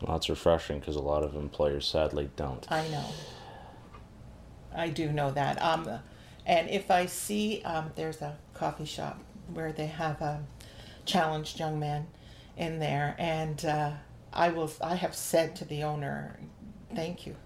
Well, 0.00 0.12
that's 0.12 0.28
refreshing 0.28 0.80
because 0.80 0.96
a 0.96 1.00
lot 1.00 1.22
of 1.22 1.34
employers 1.34 1.86
sadly 1.86 2.30
don't. 2.36 2.70
I 2.70 2.86
know. 2.88 3.06
I 4.74 4.88
do 4.90 5.10
know 5.10 5.30
that. 5.30 5.60
Um, 5.62 5.88
and 6.44 6.68
if 6.68 6.90
I 6.90 7.06
see 7.06 7.62
um, 7.62 7.92
there's 7.96 8.20
a 8.20 8.36
coffee 8.52 8.84
shop 8.84 9.22
where 9.52 9.72
they 9.72 9.86
have 9.86 10.20
a 10.20 10.44
challenged 11.06 11.58
young 11.58 11.78
man, 11.78 12.06
in 12.56 12.78
there. 12.78 13.14
And 13.18 13.64
uh, 13.64 13.92
I 14.32 14.48
will. 14.50 14.70
I 14.80 14.94
have 14.96 15.14
said 15.14 15.56
to 15.56 15.64
the 15.64 15.84
owner, 15.84 16.38
"Thank 16.94 17.26
you. 17.26 17.36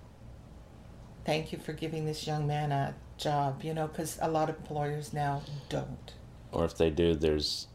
Thank 1.25 1.53
you 1.53 1.59
for 1.59 1.73
giving 1.73 2.07
this 2.07 2.27
young 2.27 2.47
man 2.47 2.73
a 2.73 2.95
job." 3.21 3.63
You 3.63 3.75
know, 3.75 3.87
because 3.87 4.19
a 4.21 4.29
lot 4.31 4.49
of 4.51 4.57
employers 4.57 5.13
now 5.13 5.43
don't. 5.69 6.15
Or 6.53 6.65
if 6.65 6.77
they 6.77 6.91
do, 6.91 7.15
there's 7.15 7.69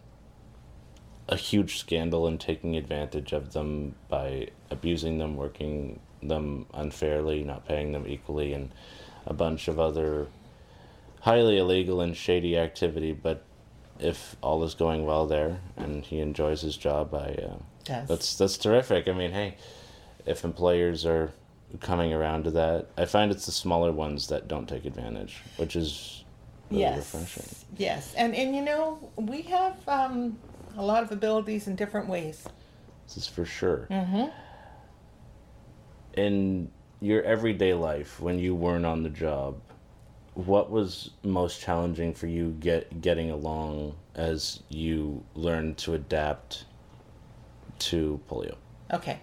a 1.27 1.35
huge 1.37 1.77
scandal 1.77 2.27
in 2.27 2.37
taking 2.37 2.75
advantage 2.75 3.31
of 3.33 3.53
them 3.53 3.95
by 4.09 4.49
abusing 4.69 5.17
them, 5.17 5.35
working 5.37 5.99
them 6.21 6.65
unfairly, 6.73 7.43
not 7.43 7.67
paying 7.67 7.91
them 7.93 8.05
equally, 8.07 8.53
and 8.53 8.71
a 9.25 9.33
bunch 9.33 9.67
of 9.67 9.79
other 9.79 10.27
highly 11.21 11.57
illegal 11.57 12.01
and 12.01 12.15
shady 12.15 12.57
activity. 12.57 13.11
But 13.13 13.43
if 13.99 14.35
all 14.41 14.63
is 14.63 14.73
going 14.73 15.05
well 15.05 15.25
there 15.25 15.61
and 15.77 16.03
he 16.05 16.19
enjoys 16.19 16.61
his 16.61 16.77
job, 16.77 17.13
I 17.13 17.35
uh, 17.41 17.55
Yes. 17.87 18.07
that's 18.07 18.35
that's 18.35 18.57
terrific. 18.57 19.07
I 19.07 19.11
mean, 19.11 19.31
hey, 19.31 19.57
if 20.25 20.43
employers 20.43 21.05
are 21.05 21.31
coming 21.79 22.13
around 22.13 22.43
to 22.45 22.51
that, 22.51 22.87
I 22.97 23.05
find 23.05 23.31
it's 23.31 23.45
the 23.45 23.51
smaller 23.51 23.91
ones 23.91 24.27
that 24.27 24.47
don't 24.47 24.67
take 24.67 24.85
advantage, 24.85 25.41
which 25.57 25.75
is 25.75 26.23
really 26.69 26.83
yes. 26.83 26.97
refreshing. 27.13 27.45
Yes, 27.77 28.13
and 28.15 28.35
and 28.35 28.55
you 28.55 28.61
know 28.61 29.11
we 29.15 29.41
have 29.43 29.75
um, 29.87 30.37
a 30.77 30.83
lot 30.83 31.03
of 31.03 31.11
abilities 31.11 31.67
in 31.67 31.75
different 31.75 32.07
ways. 32.07 32.47
This 33.07 33.17
is 33.17 33.27
for 33.27 33.45
sure. 33.45 33.87
Mm-hmm. 33.91 34.25
in 36.15 36.71
your 37.01 37.21
everyday 37.23 37.73
life 37.73 38.19
when 38.21 38.39
you 38.39 38.55
weren't 38.55 38.85
on 38.85 39.03
the 39.03 39.09
job 39.09 39.59
what 40.33 40.71
was 40.71 41.11
most 41.23 41.61
challenging 41.61 42.13
for 42.13 42.27
you 42.27 42.55
get 42.59 43.01
getting 43.01 43.29
along 43.31 43.93
as 44.15 44.63
you 44.69 45.23
learned 45.35 45.77
to 45.77 45.93
adapt 45.93 46.63
to 47.79 48.19
polio 48.29 48.55
Okay. 48.93 49.19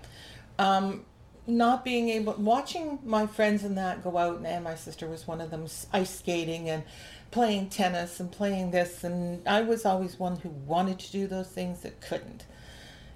Um, 0.59 1.05
not 1.47 1.85
being 1.85 2.09
able, 2.09 2.35
watching 2.35 2.99
my 3.05 3.27
friends 3.27 3.65
and 3.65 3.77
that 3.77 4.05
go 4.05 4.17
out, 4.17 4.37
and 4.37 4.47
eh, 4.47 4.61
my 4.61 4.75
sister 4.75 5.09
was 5.09 5.27
one 5.27 5.41
of 5.41 5.51
them, 5.51 5.67
ice 5.93 6.19
skating 6.19 6.69
and 6.69 6.85
playing 7.31 7.69
tennis 7.69 8.21
and 8.21 8.31
playing 8.31 8.71
this, 8.71 9.03
and 9.03 9.47
I 9.47 9.63
was 9.63 9.85
always 9.85 10.19
one 10.19 10.37
who 10.37 10.51
wanted 10.51 10.99
to 11.01 11.13
do 11.13 11.27
those 11.27 11.49
things 11.49 11.81
that 11.81 12.01
couldn't. 12.01 12.45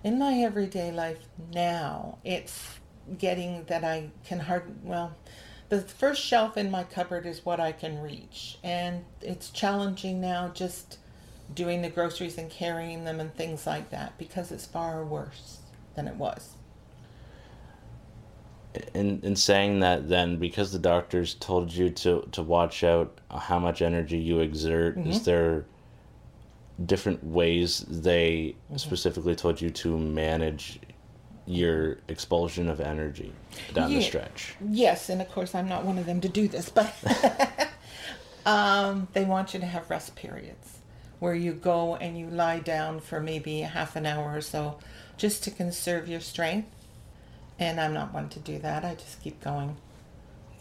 In 0.03 0.19
my 0.19 0.35
everyday 0.35 0.91
life 0.91 1.19
now, 1.53 2.19
it's 2.25 2.79
getting 3.19 3.65
that 3.65 3.85
I 3.85 4.11
can 4.25 4.41
hard, 4.41 4.65
well, 4.83 5.15
the 5.69 5.81
first 5.81 6.23
shelf 6.23 6.57
in 6.57 6.71
my 6.71 6.85
cupboard 6.85 7.27
is 7.27 7.45
what 7.45 7.61
I 7.61 7.73
can 7.73 8.01
reach, 8.01 8.59
and 8.65 9.05
it's 9.21 9.51
challenging 9.51 10.21
now 10.21 10.49
just 10.49 10.99
doing 11.55 11.83
the 11.83 11.89
groceries 11.89 12.39
and 12.39 12.51
carrying 12.51 13.05
them 13.05 13.21
and 13.21 13.33
things 13.35 13.67
like 13.67 13.91
that 13.91 14.19
because 14.19 14.51
it's 14.51 14.67
far 14.67 15.05
worse 15.05 15.59
than 15.95 16.09
it 16.09 16.17
was. 16.17 16.57
In 18.95 19.21
in 19.23 19.37
saying 19.37 19.81
that 19.81 20.09
then 20.09 20.37
because 20.37 20.73
the 20.73 20.79
doctors 20.79 21.35
told 21.35 21.73
you 21.73 21.91
to 21.91 22.27
to 22.33 22.43
watch 22.43 22.85
out 22.85 23.21
how 23.31 23.59
much 23.59 23.83
energy 23.83 24.19
you 24.19 24.41
exert 24.41 24.97
is 24.99 25.25
there 25.25 25.65
different 26.85 27.25
ways 27.25 27.85
they 27.89 28.55
specifically 28.77 29.35
told 29.35 29.61
you 29.61 29.71
to 29.71 29.99
manage 29.99 30.79
your 31.47 31.99
expulsion 32.09 32.69
of 32.69 32.81
energy 32.81 33.33
down 33.73 33.93
the 33.93 34.03
stretch? 34.03 34.57
Yes, 34.69 35.09
and 35.09 35.23
of 35.23 35.31
course 35.31 35.55
I'm 35.55 35.69
not 35.69 35.85
one 35.85 35.97
of 35.99 36.07
them 36.07 36.21
to 36.21 36.29
do 36.29 36.49
this, 36.49 36.69
but 36.69 36.93
um, 38.47 39.09
they 39.13 39.25
want 39.25 39.55
you 39.55 39.61
to 39.61 39.67
have 39.67 39.89
rest 39.89 40.17
periods 40.17 40.79
where 41.19 41.35
you 41.35 41.53
go 41.53 41.97
and 41.97 42.19
you 42.19 42.27
lie 42.29 42.59
down 42.59 43.01
for 43.01 43.21
maybe 43.21 43.61
half 43.61 43.97
an 43.97 44.05
hour 44.05 44.37
or 44.37 44.41
so 44.41 44.79
just 45.17 45.43
to 45.45 45.51
conserve 45.51 46.09
your 46.09 46.21
strength. 46.21 46.69
And 47.59 47.81
I'm 47.81 47.95
not 47.95 48.13
one 48.13 48.29
to 48.31 48.39
do 48.39 48.59
that. 48.59 48.85
I 48.85 48.95
just 48.95 49.23
keep 49.23 49.43
going. 49.43 49.77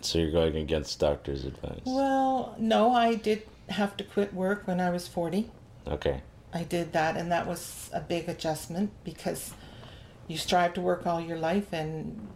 so 0.01 0.17
you're 0.19 0.31
going 0.31 0.55
against 0.55 0.99
doctor's 0.99 1.43
advice 1.45 1.81
Well, 1.85 2.55
no, 2.59 2.93
I 2.93 3.15
did 3.15 3.43
have 3.69 3.97
to 3.97 4.03
quit 4.03 4.33
work 4.33 4.67
when 4.67 4.79
I 4.79 4.89
was 4.91 5.07
40. 5.07 5.49
okay 5.87 6.21
I 6.53 6.63
did 6.63 6.93
that, 6.93 7.17
and 7.17 7.29
that 7.33 7.47
was 7.47 7.89
a 7.91 7.99
big 7.99 8.29
adjustment 8.29 8.91
because 9.03 9.53
you 10.27 10.37
strive 10.37 10.73
to 10.75 10.81
work 10.81 11.05
all 11.05 11.19
your 11.19 11.37
life, 11.37 11.73
and 11.73 12.27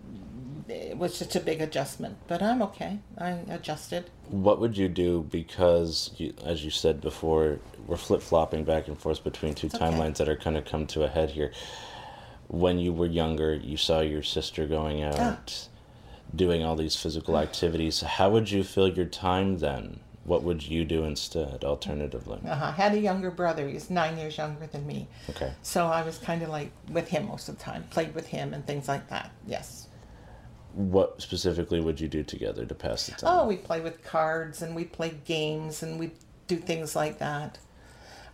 it 0.68 0.98
was 0.98 1.18
just 1.20 1.36
a 1.38 1.40
big 1.40 1.62
adjustment. 1.62 2.18
But 2.28 2.44
I'm 2.44 2.62
okay. 2.64 3.00
I 3.18 3.30
adjusted. 3.50 4.10
what 4.28 4.60
would 4.60 4.78
you 4.78 4.90
do 4.90 5.26
because 5.32 6.12
you, 6.18 6.34
as 6.46 6.66
you 6.66 6.70
said 6.72 7.00
before 7.00 7.60
we're 7.88 7.96
flip-flopping 7.98 8.66
back 8.66 8.88
and 8.90 8.98
forth 9.00 9.24
between 9.24 9.54
two 9.54 9.68
okay. 9.68 9.78
timelines 9.78 10.18
that 10.18 10.28
are 10.28 10.36
kind 10.36 10.58
of 10.58 10.66
come 10.66 10.86
to 10.88 11.04
a 11.04 11.08
head 11.08 11.30
here 11.32 11.52
when 12.50 12.78
you 12.80 12.92
were 12.92 13.06
younger 13.06 13.54
you 13.56 13.78
saw 13.78 14.02
your 14.02 14.24
sister 14.24 14.66
going 14.68 15.02
out 15.04 15.68
doing 16.36 16.64
all 16.64 16.76
these 16.76 16.96
physical 16.96 17.38
activities 17.38 18.02
how 18.02 18.30
would 18.30 18.50
you 18.52 18.64
fill 18.64 18.88
your 18.90 19.06
time 19.06 19.58
then 19.60 20.00
what 20.26 20.44
would 20.44 20.62
you 20.68 20.84
do 20.86 21.04
instead 21.06 21.64
alternatively 21.64 22.40
Uh-huh. 22.46 22.66
I 22.66 22.72
had 22.72 22.94
a 22.94 23.00
younger 23.00 23.32
brother. 23.32 23.68
He's 23.68 23.90
nine 23.90 24.16
years 24.18 24.38
younger 24.38 24.68
than 24.68 24.86
me. 24.86 25.08
okay 25.32 25.54
So 25.64 25.88
I 25.88 26.02
was 26.04 26.18
kind 26.20 26.44
of 26.44 26.50
like 26.50 26.72
with 26.92 27.08
him 27.08 27.28
most 27.28 27.50
of 27.50 27.58
the 27.58 27.64
time, 27.64 27.84
played 27.90 28.14
with 28.14 28.28
him 28.28 28.54
and 28.54 28.66
things 28.68 28.88
like 28.88 29.10
that. 29.10 29.32
Yes. 29.48 29.88
what 30.74 31.20
specifically 31.22 31.80
would 31.82 32.00
you 32.00 32.08
do 32.08 32.24
together 32.24 32.64
to 32.66 32.76
pass 32.76 33.06
the 33.08 33.14
time 33.14 33.30
Oh, 33.32 33.48
we 33.48 33.58
play 33.58 33.80
with 33.82 34.04
cards 34.04 34.62
and 34.62 34.76
we 34.76 34.84
play 34.86 35.14
games 35.26 35.82
and 35.84 36.00
we 36.00 36.12
do 36.48 36.58
things 36.58 36.96
like 36.96 37.18
that. 37.20 37.58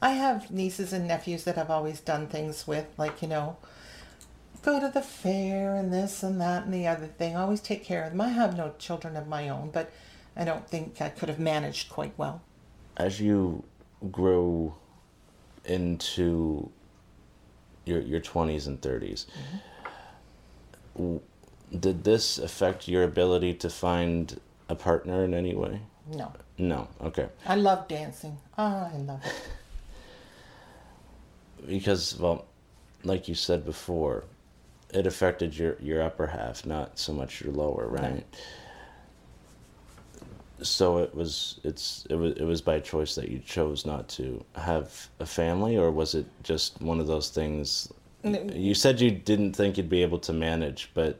I 0.02 0.12
have 0.12 0.52
nieces 0.52 0.92
and 0.92 1.08
nephews 1.08 1.44
that 1.46 1.58
I've 1.58 1.70
always 1.72 2.00
done 2.02 2.28
things 2.28 2.68
with, 2.68 2.86
like, 2.98 3.22
you 3.22 3.30
know, 3.30 3.56
go 4.66 4.80
to 4.80 4.90
the 4.90 5.02
fair 5.02 5.76
and 5.76 5.94
this 5.94 6.24
and 6.24 6.42
that 6.42 6.66
and 6.66 6.74
the 6.74 6.88
other 6.88 7.08
thing. 7.08 7.36
Always 7.36 7.62
take 7.62 7.84
care 7.84 8.04
of 8.04 8.10
them. 8.12 8.22
I 8.22 8.30
have 8.30 8.58
no 8.58 8.74
children 8.80 9.16
of 9.16 9.28
my 9.28 9.48
own, 9.50 9.70
but 9.72 9.92
I 10.36 10.44
don't 10.44 10.68
think 10.68 11.02
I 11.02 11.10
could 11.10 11.30
have 11.30 11.40
managed 11.40 11.90
quite 11.90 12.14
well. 12.18 12.42
as 12.98 13.20
you 13.22 13.64
grow 14.12 14.76
into 15.66 16.70
your 17.86 18.00
your 18.02 18.20
20s 18.22 18.68
and 18.68 18.80
30s 18.82 19.26
w- 20.96 21.20
mm-hmm. 21.20 21.78
did 21.80 22.04
this 22.04 22.38
affect 22.38 22.88
your 22.88 23.04
ability 23.04 23.54
to 23.54 23.70
find 23.70 24.40
a 24.70 24.76
partner 24.76 25.24
in 25.24 25.34
any 25.34 25.56
way 25.56 25.82
No. 26.22 26.32
no 26.58 26.88
okay 27.02 27.28
I 27.48 27.56
love 27.56 27.88
dancing. 27.88 28.38
Oh, 28.58 28.90
I 28.94 28.98
love 28.98 29.22
it. 29.26 29.34
because 31.68 32.18
well 32.20 32.46
like 33.04 33.28
you 33.28 33.36
said 33.36 33.66
before 33.66 34.24
it 34.94 35.06
affected 35.08 35.58
your 35.58 35.78
your 35.82 36.02
upper 36.02 36.28
half 36.28 36.66
not 36.66 36.98
so 36.98 37.14
much 37.14 37.42
your 37.42 37.54
lower 37.54 37.88
right. 37.88 38.02
Right. 38.02 38.26
so 40.62 41.00
it 41.00 41.14
was 41.14 41.60
it's 41.64 42.06
it 42.10 42.16
was 42.16 42.34
it 42.34 42.44
was 42.44 42.62
by 42.62 42.80
choice 42.80 43.16
that 43.16 43.30
you 43.30 43.40
chose 43.40 43.86
not 43.86 44.08
to 44.10 44.44
have 44.56 45.10
a 45.20 45.26
family 45.26 45.78
or 45.78 45.92
was 45.92 46.16
it 46.16 46.26
just 46.44 46.82
one 46.82 47.00
of 47.00 47.08
those 47.08 47.30
things? 47.30 47.92
You 48.24 48.74
said 48.74 49.00
you 49.02 49.12
didn't 49.12 49.54
think 49.54 49.78
you'd 49.78 49.90
be 49.90 50.02
able 50.02 50.20
to 50.20 50.34
manage 50.34 50.90
but 50.94 51.20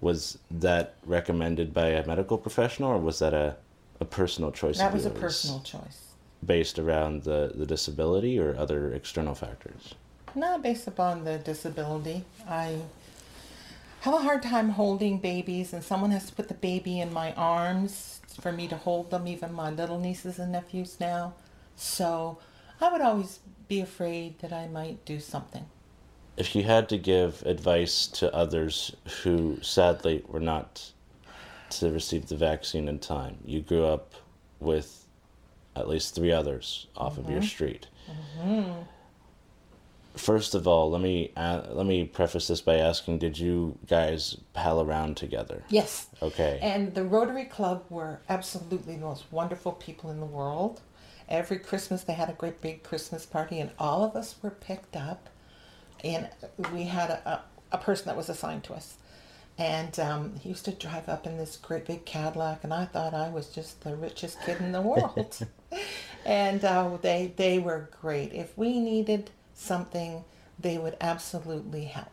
was 0.00 0.38
that 0.50 0.94
recommended 1.04 1.74
by 1.74 1.88
a 1.88 2.06
medical 2.06 2.38
professional 2.38 2.90
or 2.90 2.98
was 2.98 3.18
that 3.18 3.34
a, 3.34 3.56
a 4.00 4.04
personal 4.04 4.50
choice 4.52 4.78
That 4.78 4.92
was 4.92 5.06
a 5.06 5.10
personal 5.10 5.60
choice. 5.60 6.12
based 6.46 6.78
around 6.78 7.24
the, 7.24 7.52
the 7.54 7.66
disability 7.66 8.38
or 8.38 8.56
other 8.56 8.92
external 8.94 9.34
factors 9.34 9.94
Not 10.34 10.62
based 10.62 10.86
upon 10.86 11.24
the 11.24 11.38
disability. 11.38 12.24
I 12.48 12.82
have 14.00 14.14
a 14.14 14.18
hard 14.18 14.42
time 14.42 14.70
holding 14.70 15.18
babies, 15.18 15.72
and 15.72 15.82
someone 15.82 16.10
has 16.12 16.26
to 16.26 16.34
put 16.34 16.48
the 16.48 16.54
baby 16.54 17.00
in 17.00 17.12
my 17.12 17.32
arms 17.34 18.20
for 18.40 18.52
me 18.52 18.68
to 18.68 18.76
hold 18.76 19.10
them, 19.10 19.26
even 19.26 19.52
my 19.52 19.70
little 19.70 19.98
nieces 19.98 20.38
and 20.38 20.52
nephews 20.52 20.98
now. 21.00 21.34
So 21.76 22.38
I 22.80 22.90
would 22.92 23.00
always 23.00 23.40
be 23.68 23.80
afraid 23.80 24.38
that 24.40 24.52
I 24.52 24.68
might 24.68 25.04
do 25.04 25.20
something. 25.20 25.66
if 26.36 26.54
you 26.56 26.62
had 26.62 26.88
to 26.88 26.96
give 26.96 27.42
advice 27.44 28.06
to 28.06 28.34
others 28.34 28.96
who 29.22 29.58
sadly 29.60 30.22
were 30.26 30.40
not 30.40 30.90
to 31.68 31.90
receive 31.90 32.26
the 32.26 32.36
vaccine 32.36 32.88
in 32.88 32.98
time, 32.98 33.36
you 33.44 33.60
grew 33.60 33.84
up 33.84 34.14
with 34.58 35.04
at 35.76 35.88
least 35.88 36.14
three 36.14 36.32
others 36.32 36.86
off 36.96 37.18
of 37.18 37.28
your 37.28 37.40
mm-hmm. 37.40 37.46
street. 37.46 37.86
Mm-hmm. 38.08 38.72
First 40.16 40.54
of 40.54 40.66
all, 40.66 40.90
let 40.90 41.00
me 41.00 41.32
uh, 41.36 41.62
let 41.70 41.86
me 41.86 42.04
preface 42.04 42.48
this 42.48 42.60
by 42.60 42.76
asking: 42.76 43.18
Did 43.18 43.38
you 43.38 43.78
guys 43.86 44.36
pal 44.54 44.80
around 44.80 45.16
together? 45.16 45.62
Yes. 45.68 46.08
Okay. 46.20 46.58
And 46.60 46.94
the 46.94 47.04
Rotary 47.04 47.44
Club 47.44 47.84
were 47.88 48.20
absolutely 48.28 48.96
the 48.96 49.00
most 49.00 49.24
wonderful 49.30 49.72
people 49.72 50.10
in 50.10 50.18
the 50.18 50.26
world. 50.26 50.80
Every 51.28 51.58
Christmas 51.58 52.02
they 52.02 52.14
had 52.14 52.28
a 52.28 52.32
great 52.32 52.60
big 52.60 52.82
Christmas 52.82 53.24
party, 53.24 53.60
and 53.60 53.70
all 53.78 54.02
of 54.02 54.16
us 54.16 54.34
were 54.42 54.50
picked 54.50 54.96
up. 54.96 55.28
And 56.02 56.28
we 56.72 56.84
had 56.84 57.10
a, 57.10 57.28
a, 57.28 57.76
a 57.76 57.78
person 57.78 58.06
that 58.06 58.16
was 58.16 58.28
assigned 58.28 58.64
to 58.64 58.74
us. 58.74 58.96
And 59.58 60.00
um, 60.00 60.36
he 60.40 60.48
used 60.48 60.64
to 60.64 60.72
drive 60.72 61.08
up 61.08 61.26
in 61.26 61.36
this 61.36 61.56
great 61.56 61.84
big 61.84 62.06
Cadillac, 62.06 62.64
and 62.64 62.72
I 62.72 62.86
thought 62.86 63.12
I 63.12 63.28
was 63.28 63.48
just 63.48 63.82
the 63.82 63.94
richest 63.94 64.40
kid 64.42 64.58
in 64.58 64.72
the 64.72 64.80
world. 64.80 65.46
and 66.24 66.64
uh, 66.64 66.96
they, 67.02 67.34
they 67.36 67.58
were 67.58 67.90
great. 68.00 68.32
If 68.32 68.56
we 68.56 68.80
needed 68.80 69.30
something, 69.60 70.24
they 70.58 70.78
would 70.78 70.96
absolutely 71.00 71.84
help. 71.84 72.08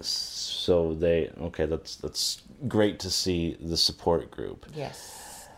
So 0.00 0.94
they 0.94 1.30
okay, 1.40 1.66
that's 1.66 1.96
that's 1.96 2.42
great 2.66 2.98
to 3.00 3.10
see 3.10 3.56
the 3.60 3.76
support 3.76 4.30
group. 4.30 4.66
Yes. 4.74 5.48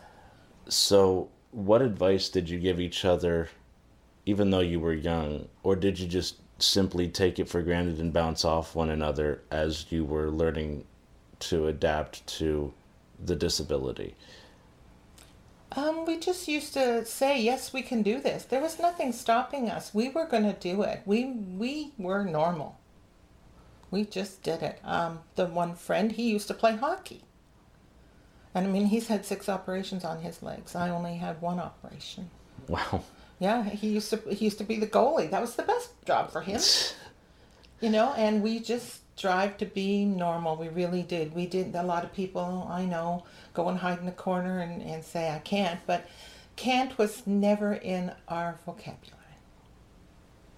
So 0.67 1.29
what 1.51 1.81
advice 1.81 2.29
did 2.29 2.49
you 2.49 2.59
give 2.59 2.79
each 2.79 3.05
other 3.05 3.49
even 4.25 4.49
though 4.49 4.59
you 4.59 4.79
were 4.79 4.93
young 4.93 5.47
or 5.61 5.75
did 5.75 5.99
you 5.99 6.07
just 6.07 6.37
simply 6.59 7.07
take 7.07 7.39
it 7.39 7.47
for 7.47 7.61
granted 7.61 7.99
and 7.99 8.11
bounce 8.13 8.43
off 8.43 8.75
one 8.75 8.89
another 8.89 9.41
as 9.51 9.91
you 9.91 10.03
were 10.03 10.29
learning 10.29 10.85
to 11.39 11.67
adapt 11.67 12.25
to 12.27 12.73
the 13.23 13.35
disability? 13.35 14.15
Um, 15.75 16.05
we 16.05 16.19
just 16.19 16.47
used 16.47 16.73
to 16.73 17.05
say, 17.05 17.41
yes, 17.41 17.73
we 17.73 17.81
can 17.81 18.03
do 18.03 18.19
this. 18.19 18.45
There 18.45 18.61
was 18.61 18.79
nothing 18.79 19.11
stopping 19.11 19.69
us. 19.69 19.93
We 19.93 20.09
were 20.09 20.25
going 20.25 20.43
to 20.43 20.53
do 20.53 20.83
it. 20.83 21.01
We, 21.05 21.25
we 21.25 21.91
were 21.97 22.23
normal. 22.23 22.79
We 23.89 24.05
just 24.05 24.43
did 24.43 24.61
it. 24.61 24.79
Um, 24.83 25.19
the 25.35 25.45
one 25.45 25.75
friend, 25.75 26.11
he 26.11 26.29
used 26.29 26.47
to 26.49 26.53
play 26.53 26.75
hockey. 26.75 27.21
And 28.55 28.67
I 28.67 28.69
mean, 28.69 28.85
he's 28.85 29.07
had 29.07 29.25
six 29.25 29.49
operations 29.49 30.03
on 30.03 30.21
his 30.21 30.43
legs. 30.43 30.75
I 30.75 30.89
only 30.89 31.15
had 31.15 31.41
one 31.41 31.59
operation. 31.59 32.29
Wow. 32.67 33.03
Yeah, 33.39 33.63
he 33.63 33.89
used 33.89 34.09
to 34.11 34.17
he 34.29 34.45
used 34.45 34.59
to 34.59 34.63
be 34.63 34.79
the 34.79 34.87
goalie. 34.87 35.29
That 35.29 35.41
was 35.41 35.55
the 35.55 35.63
best 35.63 35.89
job 36.05 36.31
for 36.31 36.41
him. 36.41 36.61
You 37.81 37.89
know, 37.89 38.13
and 38.15 38.41
we 38.41 38.61
just 38.61 39.01
strive 39.15 39.57
to 39.57 39.65
be 39.65 40.05
normal. 40.05 40.55
We 40.55 40.69
really 40.69 41.03
did. 41.03 41.33
We 41.33 41.45
did. 41.45 41.75
A 41.75 41.83
lot 41.83 42.03
of 42.03 42.13
people 42.13 42.67
I 42.69 42.85
know 42.85 43.23
go 43.53 43.69
and 43.69 43.77
hide 43.77 43.99
in 43.99 44.05
the 44.05 44.11
corner 44.11 44.59
and, 44.59 44.81
and 44.81 45.03
say 45.03 45.29
I 45.31 45.39
can't, 45.39 45.79
but 45.85 46.07
can't 46.55 46.97
was 46.97 47.25
never 47.25 47.73
in 47.73 48.11
our 48.27 48.59
vocabulary. 48.65 49.19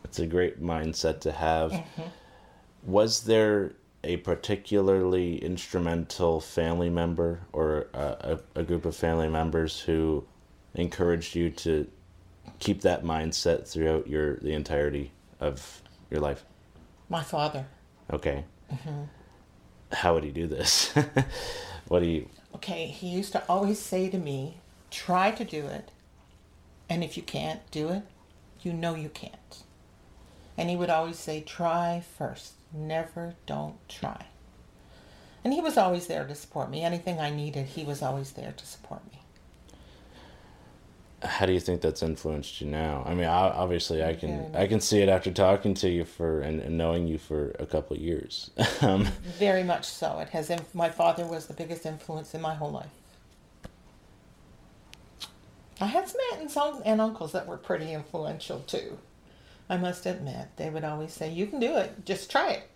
It's 0.04 0.20
a 0.20 0.28
great 0.28 0.62
mindset 0.62 1.20
to 1.22 1.32
have. 1.32 1.72
Mm-hmm. 1.72 2.04
Was 2.84 3.24
there 3.24 3.74
a 4.04 4.18
particularly 4.18 5.44
instrumental 5.44 6.40
family 6.40 6.90
member 6.90 7.42
or 7.52 7.88
a, 7.94 8.40
a, 8.56 8.60
a 8.60 8.64
group 8.64 8.86
of 8.86 8.96
family 8.96 9.28
members 9.28 9.80
who 9.80 10.24
encouraged 10.76 11.36
you 11.36 11.50
to 11.50 11.88
keep 12.60 12.82
that 12.82 13.04
mindset 13.04 13.68
throughout 13.68 14.08
your 14.08 14.36
the 14.38 14.54
entirety 14.54 15.12
of 15.40 15.82
your 16.12 16.22
life? 16.22 16.46
My 17.10 17.24
father. 17.24 17.66
Okay. 18.12 18.46
Mm-hmm. 18.72 19.04
How 19.92 20.14
would 20.14 20.24
he 20.24 20.32
do 20.32 20.48
this? 20.48 20.94
what 21.88 22.02
do 22.02 22.06
you? 22.06 22.30
Okay, 22.56 22.88
he 22.88 23.08
used 23.08 23.32
to 23.34 23.44
always 23.50 23.80
say 23.80 24.10
to 24.10 24.18
me, 24.18 24.58
try 24.92 25.32
to 25.32 25.44
do 25.44 25.66
it. 25.68 25.92
And 26.90 27.04
if 27.04 27.18
you 27.18 27.24
can't 27.24 27.60
do 27.72 27.90
it, 27.90 28.04
you 28.62 28.74
know 28.74 28.96
you 28.96 29.10
can't. 29.10 29.64
And 30.58 30.70
he 30.70 30.76
would 30.76 30.90
always 30.90 31.18
say, 31.18 31.42
try 31.42 32.04
first. 32.18 32.54
Never 32.74 33.36
don't 33.46 33.78
try. 33.90 34.26
And 35.44 35.54
he 35.54 35.62
was 35.62 35.78
always 35.78 36.08
there 36.08 36.26
to 36.26 36.34
support 36.34 36.70
me. 36.70 36.82
Anything 36.82 37.20
I 37.20 37.30
needed, 37.30 37.68
he 37.68 37.84
was 37.84 38.02
always 38.02 38.32
there 38.32 38.54
to 38.56 38.66
support 38.66 39.02
me. 39.12 39.20
How 41.26 41.46
do 41.46 41.54
you 41.54 41.60
think 41.60 41.82
that's 41.82 42.04
influenced 42.04 42.62
you 42.62 42.68
now? 42.68 43.04
I 43.06 43.14
mean, 43.14 43.26
I, 43.26 43.50
obviously, 43.50 44.04
I 44.04 44.16
can. 44.16 44.56
I 44.56 44.68
can 44.68 44.80
see 44.80 45.02
it 45.02 45.10
after 45.10 45.32
talking 45.32 45.74
to 45.76 45.90
you 45.90 46.06
for 46.06 46.42
and, 46.42 46.62
and 46.62 46.78
knowing 46.78 47.08
you 47.08 47.18
for 47.18 47.56
a 47.60 47.66
couple 47.66 47.96
of 47.96 48.02
years. 48.02 48.52
um, 48.82 49.08
Very 49.38 49.64
much 49.64 49.86
so. 49.86 50.20
It 50.20 50.30
has. 50.30 50.50
Inf- 50.50 50.74
my 50.74 50.90
father 50.90 51.26
was 51.26 51.48
the 51.48 51.54
biggest 51.54 51.86
influence 51.86 52.34
in 52.34 52.42
my 52.42 52.56
whole 52.56 52.72
life. 52.72 52.90
I 55.82 55.88
had 55.88 56.08
some 56.08 56.22
aunts 56.34 56.58
and 56.86 57.02
uncles 57.02 57.34
that 57.34 57.48
were 57.48 57.58
pretty 57.58 57.92
influential 57.92 58.60
too. 58.62 58.98
I 59.70 59.78
must 59.78 60.06
admit, 60.06 60.50
they 60.56 60.70
would 60.70 60.84
always 60.84 61.12
say, 61.12 61.32
"You 61.32 61.48
can 61.48 61.60
do 61.60 61.76
it. 61.76 62.06
Just 62.06 62.32
try 62.32 62.52
it." 62.52 62.70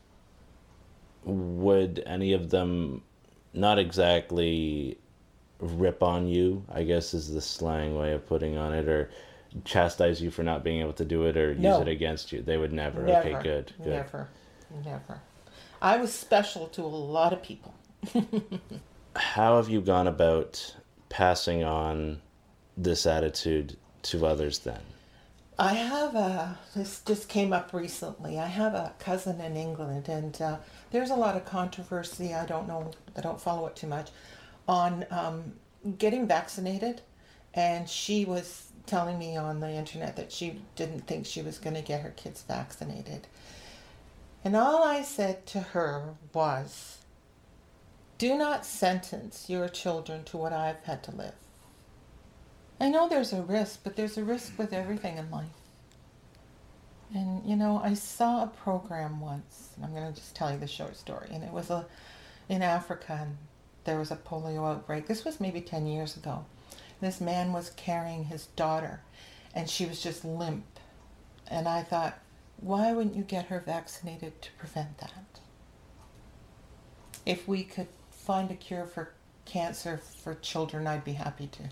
would 1.24 2.02
any 2.06 2.34
of 2.34 2.50
them 2.50 3.04
not 3.54 3.80
exactly 3.80 4.98
rip 5.60 6.02
on 6.02 6.28
you 6.28 6.64
i 6.70 6.84
guess 6.84 7.14
is 7.14 7.32
the 7.34 7.42
slang 7.42 7.98
way 7.98 8.14
of 8.14 8.26
putting 8.28 8.58
on 8.58 8.74
it 8.74 8.88
or 8.88 9.10
chastise 9.66 10.22
you 10.22 10.30
for 10.30 10.44
not 10.44 10.64
being 10.64 10.80
able 10.80 10.94
to 10.94 11.06
do 11.06 11.26
it 11.26 11.36
or 11.36 11.52
use 11.54 11.80
it 11.80 11.88
against 11.88 12.32
you 12.32 12.42
they 12.42 12.58
would 12.58 12.72
never, 12.72 13.02
Never. 13.02 13.30
okay 13.30 13.44
good 13.44 13.74
good 13.78 13.88
Never. 13.88 14.30
Never. 14.86 15.22
I 15.82 15.98
was 15.98 16.14
special 16.14 16.68
to 16.68 16.84
a 16.84 16.86
lot 16.86 17.34
of 17.34 17.42
people. 17.42 17.74
how 19.16 19.56
have 19.58 19.68
you 19.68 19.82
gone 19.82 20.08
about 20.08 20.76
passing 21.10 21.64
on 21.64 22.22
this 22.78 23.06
attitude 23.06 23.76
to 24.04 24.26
others 24.26 24.60
then 24.60 24.82
I 25.58 25.74
have 25.74 26.16
a, 26.16 26.58
this 26.74 27.02
just 27.06 27.28
came 27.28 27.52
up 27.52 27.74
recently. 27.74 28.40
I 28.40 28.46
have 28.48 28.74
a 28.74 28.94
cousin 28.98 29.42
in 29.42 29.58
England, 29.58 30.08
and 30.08 30.42
uh, 30.42 30.58
there's 30.92 31.10
a 31.10 31.16
lot 31.16 31.36
of 31.36 31.44
controversy. 31.44 32.34
I 32.34 32.46
don't 32.46 32.66
know, 32.66 32.92
I 33.18 33.20
don't 33.20 33.42
follow 33.42 33.68
it 33.68 33.76
too 33.76 33.88
much, 33.88 34.10
on 34.70 35.06
um, 35.10 35.54
getting 35.98 36.28
vaccinated. 36.28 37.02
And 37.56 37.90
she 37.90 38.24
was 38.24 38.72
telling 38.86 39.18
me 39.18 39.36
on 39.36 39.60
the 39.60 39.72
internet 39.72 40.16
that 40.16 40.32
she 40.32 40.62
didn't 40.76 41.08
think 41.08 41.26
she 41.26 41.42
was 41.42 41.58
going 41.58 41.76
to 41.76 41.82
get 41.82 42.02
her 42.02 42.12
kids 42.12 42.44
vaccinated. 42.48 43.28
And 44.44 44.56
all 44.56 44.84
I 44.84 45.02
said 45.02 45.46
to 45.48 45.60
her 45.60 46.14
was, 46.34 47.00
do 48.20 48.38
not 48.38 48.66
sentence 48.66 49.50
your 49.50 49.68
children 49.68 50.24
to 50.26 50.38
what 50.38 50.54
I've 50.54 50.84
had 50.84 51.04
to 51.04 51.12
live. 51.12 51.34
I 52.80 52.90
know 52.90 53.10
there's 53.10 53.34
a 53.34 53.42
risk, 53.42 53.82
but 53.84 53.96
there's 53.96 54.18
a 54.18 54.24
risk 54.24 54.58
with 54.58 54.72
everything 54.72 55.18
in 55.18 55.32
life. 55.32 55.48
And 57.14 57.44
you 57.46 57.56
know, 57.56 57.82
I 57.84 57.96
saw 57.96 58.44
a 58.44 58.48
program 58.48 59.20
once, 59.20 59.70
and 59.76 59.84
I'm 59.84 59.94
going 59.94 60.08
to 60.08 60.18
just 60.18 60.36
tell 60.36 60.52
you 60.52 60.60
the 60.60 60.68
short 60.68 60.96
story. 60.96 61.30
And 61.32 61.44
it 61.44 61.52
was 61.52 61.70
a 61.70 61.86
in 62.48 62.62
Africa, 62.62 63.20
and 63.22 63.38
there 63.86 63.98
was 63.98 64.12
a 64.12 64.16
polio 64.16 64.70
outbreak. 64.70 65.08
This 65.08 65.26
was 65.26 65.40
maybe 65.40 65.62
10 65.62 65.88
years 65.88 66.16
ago. 66.16 66.46
This 67.02 67.22
man 67.22 67.54
was 67.54 67.72
carrying 67.72 68.26
his 68.26 68.48
daughter, 68.48 69.02
and 69.56 69.70
she 69.70 69.86
was 69.86 70.02
just 70.02 70.26
limp. 70.26 70.66
And 71.48 71.68
I 71.68 71.84
thought, 71.84 72.20
why 72.60 72.92
wouldn't 72.92 73.16
you 73.16 73.24
get 73.24 73.46
her 73.46 73.60
vaccinated 73.60 74.42
to 74.42 74.52
prevent 74.58 74.98
that? 75.00 75.40
If 77.26 77.48
we 77.48 77.64
could 77.64 77.88
find 78.12 78.52
a 78.52 78.56
cure 78.56 78.86
for 78.86 79.14
cancer 79.46 79.98
for 79.98 80.36
children, 80.36 80.88
I'd 80.88 81.04
be 81.04 81.14
happy 81.14 81.48
to. 81.48 81.64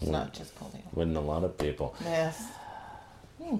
It's 0.00 0.10
not 0.10 0.32
just 0.32 0.58
polio. 0.58 0.82
wouldn't 0.94 1.16
a 1.16 1.20
lot 1.20 1.44
of 1.44 1.56
people 1.56 1.94
Yes. 2.02 2.44
Hmm. 3.40 3.58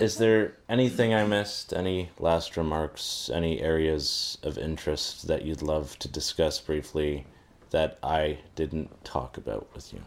Is 0.00 0.18
there 0.18 0.54
anything 0.68 1.14
i 1.14 1.24
missed 1.24 1.72
any 1.72 2.10
last 2.18 2.56
remarks 2.56 3.30
any 3.32 3.60
areas 3.60 4.38
of 4.42 4.58
interest 4.58 5.26
that 5.26 5.44
you'd 5.44 5.62
love 5.62 5.98
to 5.98 6.08
discuss 6.08 6.60
briefly 6.60 7.26
that 7.70 7.98
i 8.02 8.38
didn't 8.54 8.88
talk 9.04 9.36
about 9.36 9.66
with 9.74 9.92
you 9.92 10.00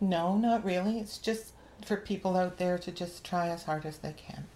No, 0.00 0.36
not 0.36 0.64
really. 0.64 0.98
It's 0.98 1.18
just 1.18 1.52
for 1.84 1.96
people 1.98 2.34
out 2.36 2.56
there 2.56 2.78
to 2.78 2.90
just 2.90 3.22
try 3.22 3.48
as 3.48 3.64
hard 3.64 3.84
as 3.84 3.98
they 3.98 4.14
can. 4.14 4.46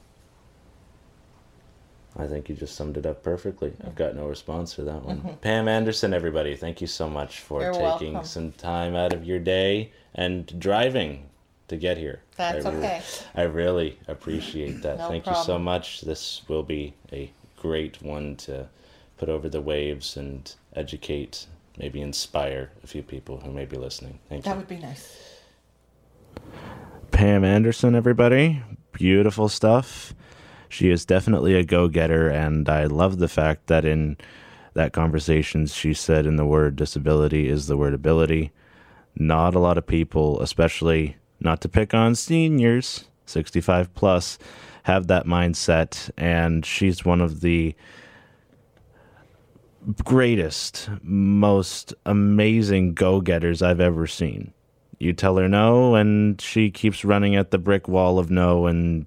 I 2.17 2.27
think 2.27 2.49
you 2.49 2.55
just 2.55 2.77
summed 2.77 2.97
it 2.97 3.05
up 3.05 3.23
perfectly. 3.23 3.73
I've 3.85 3.95
got 3.95 4.15
no 4.15 4.27
response 4.27 4.73
for 4.73 4.83
that 4.85 5.03
one. 5.05 5.19
Mm-hmm. 5.19 5.35
Pam 5.43 5.69
Anderson, 5.69 6.15
everybody, 6.15 6.57
thank 6.57 6.81
you 6.81 6.87
so 6.87 7.11
much 7.11 7.41
for 7.41 7.61
You're 7.61 7.73
taking 7.73 8.15
welcome. 8.15 8.25
some 8.25 8.53
time 8.53 8.95
out 8.97 9.13
of 9.13 9.25
your 9.25 9.39
day 9.39 9.93
and 10.15 10.47
driving 10.59 11.29
to 11.69 11.77
get 11.77 11.99
here. 11.99 12.23
That's 12.37 12.65
I 12.67 12.71
re- 12.71 12.77
okay. 12.79 13.03
I 13.35 13.43
really 13.43 13.99
appreciate 14.09 14.83
that. 14.83 14.99
No 14.99 15.09
thank 15.09 15.27
you 15.27 15.35
so 15.35 15.59
much. 15.59 16.03
This 16.03 16.43
will 16.49 16.63
be 16.63 16.95
a 17.13 17.33
great 17.57 18.03
one 18.03 18.37
to 18.37 18.69
put 19.17 19.29
over 19.29 19.49
the 19.49 19.61
waves 19.61 20.17
and 20.17 20.53
educate, 20.75 21.47
maybe 21.79 22.01
inspire 22.01 22.71
a 22.83 22.87
few 22.87 23.03
people 23.03 23.41
who 23.41 23.53
may 23.53 23.65
be 23.65 23.77
listening. 23.77 24.19
Thank 24.29 24.45
That 24.45 24.51
you. 24.51 24.55
That 24.55 24.59
would 24.59 24.69
be 24.69 24.87
nice. 24.87 25.19
Pam 27.11 27.45
Anderson, 27.45 27.95
everybody. 27.95 28.63
Beautiful 28.93 29.49
stuff. 29.49 30.15
She 30.69 30.91
is 30.91 31.05
definitely 31.05 31.55
a 31.55 31.65
go 31.65 31.87
getter, 31.89 32.29
and 32.29 32.69
I 32.69 32.85
love 32.87 33.19
the 33.19 33.29
fact 33.29 33.69
that 33.69 33.85
in 33.85 34.17
that 34.75 34.93
conversation 34.93 35.67
she 35.67 35.95
said 35.95 36.27
in 36.27 36.35
the 36.35 36.45
word 36.45 36.75
disability 36.75 37.49
is 37.49 37.69
the 37.69 37.77
word 37.77 37.95
ability. 37.95 38.51
Not 39.15 39.55
a 39.55 39.61
lot 39.61 39.79
of 39.79 39.87
people, 39.87 40.41
especially 40.43 41.17
not 41.45 41.61
to 41.61 41.69
pick 41.69 41.95
on 41.95 42.15
seniors, 42.15 43.05
65 43.27 43.95
plus, 43.95 44.39
have 44.85 45.07
that 45.07 45.27
mindset, 45.27 46.11
and 46.17 46.65
she's 46.65 47.05
one 47.05 47.21
of 47.21 47.41
the 47.41 47.75
greatest, 50.05 50.89
most 51.03 51.95
amazing 52.07 52.95
go 52.95 53.21
getters 53.21 53.63
I've 53.63 53.81
ever 53.81 54.07
seen. 54.07 54.53
You 54.99 55.13
tell 55.13 55.37
her 55.37 55.49
no, 55.49 55.95
and 55.95 56.41
she 56.41 56.71
keeps 56.71 57.05
running 57.05 57.37
at 57.37 57.51
the 57.51 57.59
brick 57.59 57.89
wall 57.89 58.19
of 58.19 58.31
no 58.31 58.67
and 58.67 59.07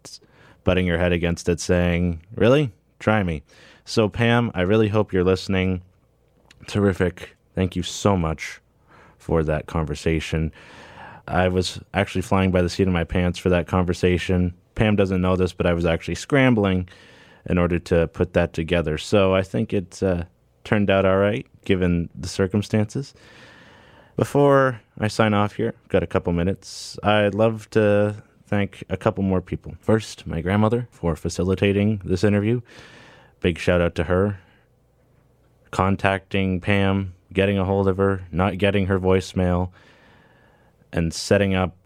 butting 0.63 0.87
her 0.87 0.97
head 0.97 1.11
against 1.11 1.49
it, 1.49 1.59
saying, 1.59 2.21
Really? 2.35 2.71
Try 2.99 3.23
me. 3.23 3.43
So, 3.85 4.09
Pam, 4.09 4.51
I 4.53 4.61
really 4.61 4.89
hope 4.89 5.13
you're 5.13 5.23
listening. 5.23 5.81
Terrific. 6.67 7.35
Thank 7.55 7.75
you 7.75 7.83
so 7.83 8.17
much 8.17 8.59
for 9.17 9.43
that 9.43 9.67
conversation. 9.67 10.51
I 11.27 11.47
was 11.49 11.79
actually 11.93 12.21
flying 12.21 12.51
by 12.51 12.61
the 12.61 12.69
seat 12.69 12.87
of 12.87 12.93
my 12.93 13.03
pants 13.03 13.37
for 13.37 13.49
that 13.49 13.67
conversation. 13.67 14.53
Pam 14.75 14.95
doesn't 14.95 15.21
know 15.21 15.35
this, 15.35 15.53
but 15.53 15.65
I 15.65 15.73
was 15.73 15.85
actually 15.85 16.15
scrambling 16.15 16.87
in 17.45 17.57
order 17.57 17.79
to 17.79 18.07
put 18.07 18.33
that 18.33 18.53
together. 18.53 18.97
So 18.97 19.33
I 19.33 19.41
think 19.41 19.73
it 19.73 20.01
uh, 20.01 20.23
turned 20.63 20.89
out 20.89 21.05
all 21.05 21.17
right 21.17 21.45
given 21.65 22.09
the 22.15 22.27
circumstances. 22.27 23.13
Before 24.15 24.81
I 24.97 25.09
sign 25.09 25.33
off 25.33 25.55
here, 25.55 25.75
got 25.89 26.01
a 26.01 26.07
couple 26.07 26.33
minutes. 26.33 26.97
I'd 27.03 27.35
love 27.35 27.69
to 27.71 28.15
thank 28.47 28.83
a 28.89 28.97
couple 28.97 29.23
more 29.23 29.41
people. 29.41 29.75
First, 29.79 30.25
my 30.25 30.41
grandmother 30.41 30.87
for 30.91 31.15
facilitating 31.15 32.01
this 32.03 32.23
interview. 32.23 32.61
Big 33.41 33.59
shout 33.59 33.81
out 33.81 33.95
to 33.95 34.05
her. 34.05 34.39
Contacting 35.71 36.61
Pam, 36.61 37.13
getting 37.33 37.59
a 37.59 37.65
hold 37.65 37.87
of 37.87 37.97
her, 37.97 38.25
not 38.31 38.57
getting 38.57 38.87
her 38.87 38.99
voicemail, 38.99 39.69
and 40.97 41.13
setting 41.13 41.53
up 41.53 41.77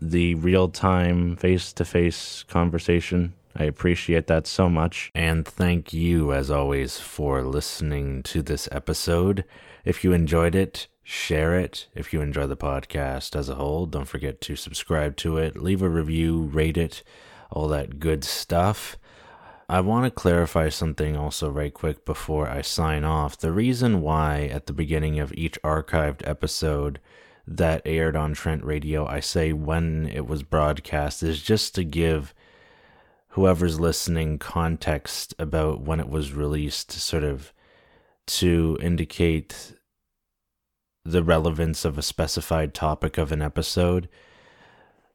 the 0.00 0.34
real 0.36 0.68
time 0.70 1.36
face 1.36 1.70
to 1.74 1.84
face 1.84 2.42
conversation. 2.44 3.34
I 3.54 3.64
appreciate 3.64 4.26
that 4.26 4.46
so 4.46 4.70
much. 4.70 5.10
And 5.14 5.46
thank 5.46 5.92
you, 5.92 6.32
as 6.32 6.50
always, 6.50 6.98
for 6.98 7.42
listening 7.42 8.22
to 8.24 8.40
this 8.40 8.70
episode. 8.72 9.44
If 9.84 10.02
you 10.02 10.12
enjoyed 10.14 10.54
it, 10.54 10.88
share 11.02 11.58
it. 11.58 11.88
If 11.94 12.14
you 12.14 12.22
enjoy 12.22 12.46
the 12.46 12.56
podcast 12.56 13.36
as 13.36 13.50
a 13.50 13.56
whole, 13.56 13.84
don't 13.84 14.08
forget 14.08 14.40
to 14.42 14.56
subscribe 14.56 15.16
to 15.18 15.36
it, 15.36 15.58
leave 15.58 15.82
a 15.82 15.88
review, 15.88 16.42
rate 16.42 16.78
it, 16.78 17.02
all 17.50 17.68
that 17.68 18.00
good 18.00 18.24
stuff. 18.24 18.96
I 19.68 19.80
want 19.80 20.04
to 20.06 20.10
clarify 20.10 20.70
something 20.70 21.16
also, 21.16 21.50
right 21.50 21.74
quick, 21.74 22.06
before 22.06 22.48
I 22.48 22.62
sign 22.62 23.04
off. 23.04 23.36
The 23.36 23.52
reason 23.52 24.00
why, 24.00 24.44
at 24.44 24.66
the 24.66 24.72
beginning 24.72 25.18
of 25.18 25.34
each 25.34 25.60
archived 25.62 26.26
episode, 26.26 26.98
that 27.46 27.82
aired 27.84 28.16
on 28.16 28.34
Trent 28.34 28.64
Radio, 28.64 29.06
I 29.06 29.20
say 29.20 29.52
when 29.52 30.10
it 30.12 30.26
was 30.26 30.42
broadcast 30.42 31.22
is 31.22 31.42
just 31.42 31.74
to 31.76 31.84
give 31.84 32.34
whoever's 33.30 33.78
listening 33.78 34.38
context 34.38 35.34
about 35.38 35.82
when 35.82 36.00
it 36.00 36.08
was 36.08 36.32
released, 36.32 36.90
sort 36.90 37.22
of 37.22 37.52
to 38.26 38.78
indicate 38.80 39.74
the 41.04 41.22
relevance 41.22 41.84
of 41.84 41.96
a 41.96 42.02
specified 42.02 42.74
topic 42.74 43.16
of 43.16 43.30
an 43.30 43.40
episode. 43.40 44.08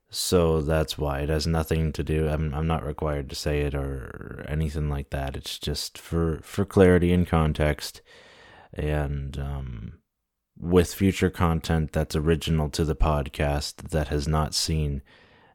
So 0.09 0.61
that's 0.61 0.97
why 0.97 1.19
it 1.19 1.29
has 1.29 1.47
nothing 1.47 1.91
to 1.93 2.03
do. 2.03 2.27
I'm 2.29 2.53
I'm 2.53 2.67
not 2.67 2.85
required 2.85 3.29
to 3.29 3.35
say 3.35 3.61
it 3.61 3.73
or 3.73 4.45
anything 4.47 4.89
like 4.89 5.09
that. 5.09 5.35
It's 5.35 5.57
just 5.57 5.97
for 5.97 6.39
for 6.43 6.63
clarity 6.63 7.11
and 7.11 7.27
context, 7.27 8.01
and 8.73 9.37
um, 9.39 9.93
with 10.62 10.93
future 10.93 11.32
content 11.32 11.91
that's 11.91 12.15
original 12.15 12.69
to 12.69 12.86
the 12.86 12.95
podcast 12.95 13.89
that 13.89 14.10
has 14.10 14.28
not 14.28 14.54
seen 14.54 15.02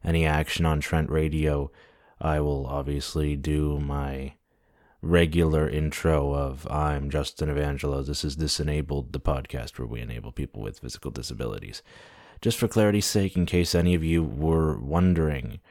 any 0.03 0.25
action 0.25 0.65
on 0.65 0.81
Trent 0.81 1.09
Radio, 1.09 1.71
I 2.19 2.41
will 2.41 2.67
obviously 2.67 3.37
do 3.37 3.79
my 3.79 4.33
regular 5.01 5.69
intro 5.69 6.33
of 6.33 6.69
I'm 6.69 7.09
Justin 7.09 7.47
Evangelo. 7.47 8.05
This 8.05 8.25
is 8.25 8.35
Disenabled, 8.35 9.13
the 9.13 9.19
podcast 9.21 9.79
where 9.79 9.87
we 9.87 10.01
enable 10.01 10.33
people 10.33 10.61
with 10.61 10.79
physical 10.79 11.11
disabilities. 11.11 11.81
Just 12.41 12.57
for 12.57 12.67
clarity's 12.67 13.05
sake, 13.05 13.37
in 13.37 13.45
case 13.45 13.73
any 13.73 13.95
of 13.95 14.03
you 14.03 14.23
were 14.23 14.77
wondering, 14.77 15.61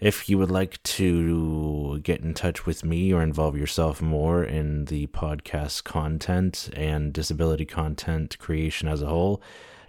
if 0.00 0.28
you 0.28 0.38
would 0.38 0.50
like 0.50 0.82
to 0.84 2.00
get 2.00 2.20
in 2.20 2.34
touch 2.34 2.66
with 2.66 2.84
me 2.84 3.12
or 3.12 3.22
involve 3.22 3.56
yourself 3.56 4.00
more 4.00 4.44
in 4.44 4.84
the 4.86 5.06
podcast 5.08 5.84
content 5.84 6.70
and 6.74 7.12
disability 7.12 7.64
content 7.64 8.38
creation 8.38 8.88
as 8.88 9.02
a 9.02 9.06
whole, 9.06 9.42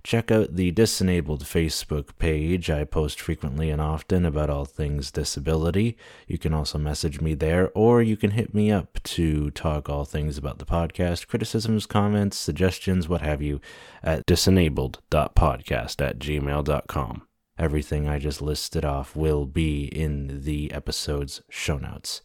check 0.04 0.32
out 0.32 0.56
the 0.56 0.72
Disenabled 0.72 1.44
Facebook 1.44 2.18
page. 2.18 2.70
I 2.70 2.86
post 2.86 3.22
frequently 3.22 3.70
and 3.70 3.82
often 3.82 4.26
about 4.26 4.50
all 4.50 4.66
things 4.66 5.12
disability. 5.12 5.98
You 6.28 6.38
can 6.38 6.54
also 6.54 6.80
message 6.80 7.22
me 7.22 7.36
there, 7.36 7.70
or 7.76 8.02
you 8.02 8.18
can 8.18 8.32
hit 8.32 8.54
me 8.54 8.72
up 8.72 9.00
to 9.04 9.52
talk 9.52 9.90
all 9.90 10.06
things 10.06 10.38
about 10.38 10.58
the 10.58 10.66
podcast, 10.66 11.28
criticisms, 11.28 11.86
comments, 11.86 12.38
suggestions, 12.38 13.08
what 13.08 13.22
have 13.22 13.42
you, 13.42 13.62
at 14.02 14.26
disenabled.podcast 14.26 16.02
at 16.02 16.20
gmail.com. 16.20 17.29
Everything 17.60 18.08
I 18.08 18.20
just 18.20 18.42
listed 18.42 18.86
off 18.86 19.18
will 19.18 19.46
be 19.46 19.84
in 19.86 20.44
the 20.44 20.72
episode's 20.72 21.42
show 21.50 21.78
notes. 21.78 22.22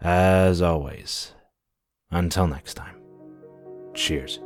As 0.00 0.62
always, 0.62 1.32
until 2.12 2.46
next 2.46 2.74
time, 2.74 3.02
cheers. 3.94 4.38